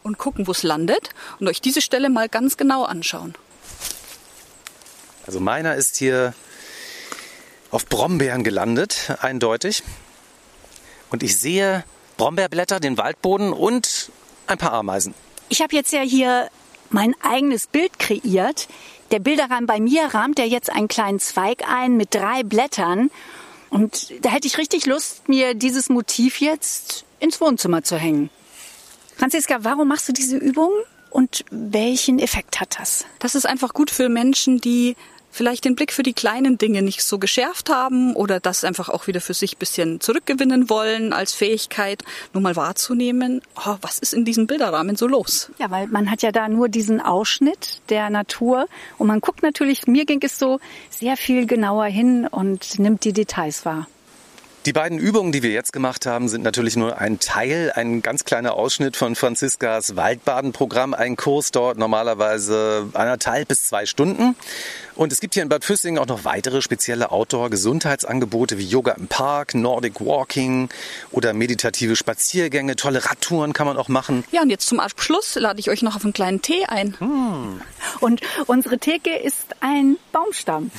und 0.01 0.17
gucken, 0.17 0.47
wo 0.47 0.51
es 0.51 0.63
landet 0.63 1.11
und 1.39 1.47
euch 1.47 1.61
diese 1.61 1.81
Stelle 1.81 2.09
mal 2.09 2.27
ganz 2.27 2.57
genau 2.57 2.83
anschauen. 2.83 3.35
Also 5.27 5.39
meiner 5.39 5.75
ist 5.75 5.97
hier 5.97 6.33
auf 7.69 7.85
Brombeeren 7.85 8.43
gelandet, 8.43 9.15
eindeutig. 9.21 9.83
Und 11.11 11.21
ich 11.21 11.37
sehe 11.37 11.83
Brombeerblätter, 12.17 12.79
den 12.79 12.97
Waldboden 12.97 13.53
und 13.53 14.11
ein 14.51 14.57
paar 14.57 14.73
Ameisen. 14.73 15.13
Ich 15.49 15.61
habe 15.61 15.75
jetzt 15.75 15.91
ja 15.91 16.01
hier 16.01 16.49
mein 16.89 17.15
eigenes 17.21 17.67
Bild 17.67 17.97
kreiert. 17.99 18.67
Der 19.11 19.19
Bilderrahmen 19.19 19.65
bei 19.65 19.79
mir 19.79 20.13
rahmt 20.13 20.39
ja 20.39 20.45
jetzt 20.45 20.69
einen 20.69 20.87
kleinen 20.87 21.19
Zweig 21.19 21.67
ein 21.67 21.97
mit 21.97 22.13
drei 22.13 22.43
Blättern. 22.43 23.09
Und 23.69 24.13
da 24.21 24.29
hätte 24.29 24.47
ich 24.47 24.57
richtig 24.57 24.85
Lust, 24.85 25.27
mir 25.29 25.53
dieses 25.53 25.89
Motiv 25.89 26.41
jetzt 26.41 27.05
ins 27.19 27.39
Wohnzimmer 27.39 27.83
zu 27.83 27.97
hängen. 27.97 28.29
Franziska, 29.15 29.59
warum 29.61 29.87
machst 29.87 30.09
du 30.09 30.13
diese 30.13 30.37
Übung 30.37 30.71
und 31.09 31.45
welchen 31.51 32.19
Effekt 32.19 32.59
hat 32.59 32.79
das? 32.79 33.05
Das 33.19 33.35
ist 33.35 33.45
einfach 33.45 33.73
gut 33.73 33.91
für 33.91 34.09
Menschen, 34.09 34.59
die 34.59 34.95
vielleicht 35.31 35.65
den 35.65 35.75
Blick 35.75 35.93
für 35.93 36.03
die 36.03 36.13
kleinen 36.13 36.57
Dinge 36.57 36.81
nicht 36.81 37.03
so 37.03 37.17
geschärft 37.17 37.69
haben 37.69 38.15
oder 38.15 38.39
das 38.39 38.63
einfach 38.63 38.89
auch 38.89 39.07
wieder 39.07 39.21
für 39.21 39.33
sich 39.33 39.57
bisschen 39.57 39.99
zurückgewinnen 39.99 40.69
wollen 40.69 41.13
als 41.13 41.33
Fähigkeit, 41.33 42.03
nur 42.33 42.41
mal 42.41 42.55
wahrzunehmen, 42.55 43.41
oh, 43.55 43.75
was 43.81 43.99
ist 43.99 44.13
in 44.13 44.25
diesem 44.25 44.47
Bilderrahmen 44.47 44.95
so 44.95 45.07
los? 45.07 45.51
Ja, 45.57 45.71
weil 45.71 45.87
man 45.87 46.11
hat 46.11 46.21
ja 46.21 46.31
da 46.31 46.47
nur 46.49 46.69
diesen 46.69 47.01
Ausschnitt 47.01 47.81
der 47.89 48.09
Natur 48.09 48.67
und 48.97 49.07
man 49.07 49.21
guckt 49.21 49.43
natürlich, 49.43 49.87
mir 49.87 50.05
ging 50.05 50.19
es 50.21 50.37
so 50.37 50.59
sehr 50.89 51.17
viel 51.17 51.45
genauer 51.45 51.85
hin 51.85 52.27
und 52.27 52.79
nimmt 52.79 53.03
die 53.03 53.13
Details 53.13 53.65
wahr. 53.65 53.87
Die 54.67 54.73
beiden 54.73 54.99
Übungen, 54.99 55.31
die 55.31 55.41
wir 55.41 55.49
jetzt 55.49 55.73
gemacht 55.73 56.05
haben, 56.05 56.29
sind 56.29 56.43
natürlich 56.43 56.75
nur 56.75 56.99
ein 56.99 57.17
Teil, 57.17 57.71
ein 57.73 58.03
ganz 58.03 58.25
kleiner 58.25 58.53
Ausschnitt 58.53 58.95
von 58.95 59.15
Franziskas 59.15 59.95
Waldbadenprogramm. 59.95 60.93
Ein 60.93 61.15
Kurs 61.15 61.49
dort 61.49 61.79
normalerweise 61.79 62.87
anderthalb 62.93 63.47
bis 63.47 63.65
zwei 63.65 63.87
Stunden. 63.87 64.35
Und 64.93 65.11
es 65.11 65.19
gibt 65.19 65.33
hier 65.33 65.41
in 65.41 65.49
Bad 65.49 65.65
Füssing 65.65 65.97
auch 65.97 66.05
noch 66.05 66.25
weitere 66.25 66.61
spezielle 66.61 67.11
Outdoor-Gesundheitsangebote 67.11 68.59
wie 68.59 68.65
Yoga 68.67 68.91
im 68.91 69.07
Park, 69.07 69.55
Nordic 69.55 69.99
Walking 69.99 70.69
oder 71.09 71.33
meditative 71.33 71.95
Spaziergänge. 71.95 72.75
Tolle 72.75 73.03
Radtouren 73.03 73.53
kann 73.53 73.65
man 73.65 73.77
auch 73.77 73.87
machen. 73.87 74.23
Ja, 74.31 74.43
und 74.43 74.51
jetzt 74.51 74.67
zum 74.67 74.79
Abschluss 74.79 75.33
lade 75.33 75.59
ich 75.59 75.71
euch 75.71 75.81
noch 75.81 75.95
auf 75.95 76.03
einen 76.03 76.13
kleinen 76.13 76.43
Tee 76.43 76.65
ein. 76.67 76.95
Hm. 76.99 77.61
Und 77.99 78.21
unsere 78.45 78.77
Theke 78.77 79.15
ist 79.15 79.55
ein 79.59 79.97
Baumstamm. 80.11 80.69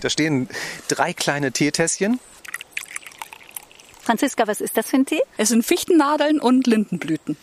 Da 0.00 0.08
stehen 0.08 0.48
drei 0.86 1.12
kleine 1.12 1.50
Teetässchen. 1.50 2.20
Franziska, 4.02 4.46
was 4.48 4.60
ist 4.60 4.76
das 4.76 4.90
für 4.90 4.96
ein 4.96 5.06
Tee? 5.06 5.22
Es 5.36 5.50
sind 5.50 5.64
Fichtennadeln 5.64 6.40
und 6.40 6.66
Lindenblüten. 6.66 7.36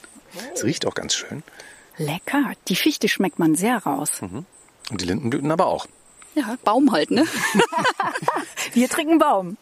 Es 0.54 0.64
riecht 0.64 0.86
auch 0.86 0.94
ganz 0.94 1.16
schön. 1.16 1.42
Lecker. 1.98 2.52
Die 2.68 2.76
Fichte 2.76 3.08
schmeckt 3.08 3.40
man 3.40 3.56
sehr 3.56 3.78
raus. 3.78 4.22
Mhm. 4.22 4.46
Und 4.92 5.02
die 5.02 5.06
Lindenblüten 5.06 5.52
aber 5.52 5.68
auch. 5.68 5.88
Ja, 6.36 6.58
Baum 6.64 6.92
halt, 6.92 7.12
ne? 7.12 7.26
Wir 8.74 8.90
trinken 8.90 9.18
Baum. 9.18 9.58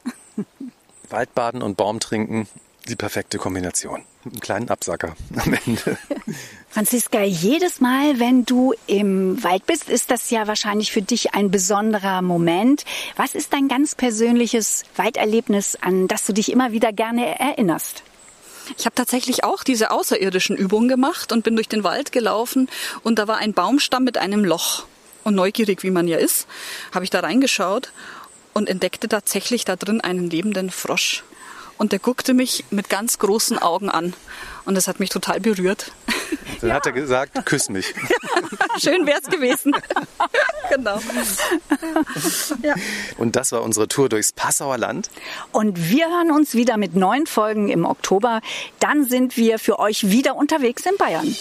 Waldbaden 1.10 1.62
und 1.62 1.78
Baum 1.78 2.00
trinken, 2.00 2.48
die 2.88 2.96
perfekte 2.96 3.38
Kombination. 3.38 4.04
Einen 4.32 4.40
kleinen 4.40 4.70
Absacker 4.70 5.16
am 5.36 5.54
Ende. 5.66 5.98
Franziska, 6.70 7.24
jedes 7.24 7.80
Mal, 7.82 8.20
wenn 8.20 8.46
du 8.46 8.74
im 8.86 9.44
Wald 9.44 9.66
bist, 9.66 9.90
ist 9.90 10.12
das 10.12 10.30
ja 10.30 10.48
wahrscheinlich 10.48 10.92
für 10.92 11.02
dich 11.02 11.34
ein 11.34 11.52
besonderer 11.52 12.22
Moment. 12.22 12.86
Was 13.16 13.36
ist 13.36 13.54
dein 13.54 13.68
ganz 13.68 13.96
persönliches 13.96 14.84
Walderlebnis, 14.96 15.78
an 15.82 16.08
das 16.08 16.26
du 16.26 16.34
dich 16.34 16.52
immer 16.52 16.72
wieder 16.72 16.94
gerne 16.94 17.40
erinnerst? 17.40 18.04
Ich 18.78 18.86
habe 18.86 18.96
tatsächlich 18.96 19.44
auch 19.44 19.64
diese 19.64 19.92
außerirdischen 19.92 20.58
Übungen 20.58 20.90
gemacht 20.90 21.32
und 21.32 21.44
bin 21.44 21.56
durch 21.56 21.70
den 21.70 21.84
Wald 21.84 22.12
gelaufen 22.12 22.70
und 23.04 23.18
da 23.18 23.28
war 23.28 23.38
ein 23.38 23.54
Baumstamm 23.54 24.04
mit 24.04 24.18
einem 24.18 24.44
Loch. 24.44 24.86
Und 25.24 25.36
neugierig, 25.36 25.84
wie 25.84 25.92
man 25.92 26.08
ja 26.08 26.18
ist, 26.18 26.48
habe 26.94 27.04
ich 27.04 27.10
da 27.10 27.20
reingeschaut 27.20 27.92
und 28.54 28.70
entdeckte 28.70 29.08
tatsächlich 29.08 29.66
da 29.66 29.76
drin 29.76 30.02
einen 30.02 30.30
lebenden 30.30 30.70
Frosch. 30.70 31.24
Und 31.78 31.92
der 31.92 32.00
guckte 32.00 32.34
mich 32.34 32.66
mit 32.72 32.90
ganz 32.90 33.20
großen 33.20 33.58
Augen 33.60 33.90
an. 33.90 34.14
Und 34.66 34.76
das 34.76 34.88
hat 34.88 35.00
mich 35.00 35.10
total 35.10 35.40
berührt. 35.40 35.92
Dann 36.62 36.70
ja. 36.70 36.76
hat 36.76 36.86
er 36.86 36.92
gesagt, 36.92 37.46
küss 37.46 37.70
mich. 37.70 37.94
Schön 38.80 39.06
wär's 39.06 39.26
gewesen. 39.26 39.74
genau. 40.70 41.00
ja. 42.64 42.74
Und 43.18 43.36
das 43.36 43.52
war 43.52 43.62
unsere 43.62 43.88
Tour 43.88 44.10
durchs 44.10 44.32
Passauer 44.32 44.78
Land. 44.78 45.10
Und 45.52 45.90
wir 45.90 46.08
hören 46.08 46.32
uns 46.32 46.56
wieder 46.56 46.78
mit 46.78 46.96
neuen 46.96 47.28
Folgen 47.28 47.70
im 47.70 47.86
Oktober. 47.86 48.42
Dann 48.80 49.06
sind 49.06 49.38
wir 49.38 49.60
für 49.60 49.80
euch 49.80 50.10
wieder 50.10 50.36
unterwegs 50.36 50.84
in 50.86 50.98
Bayern. 50.98 51.36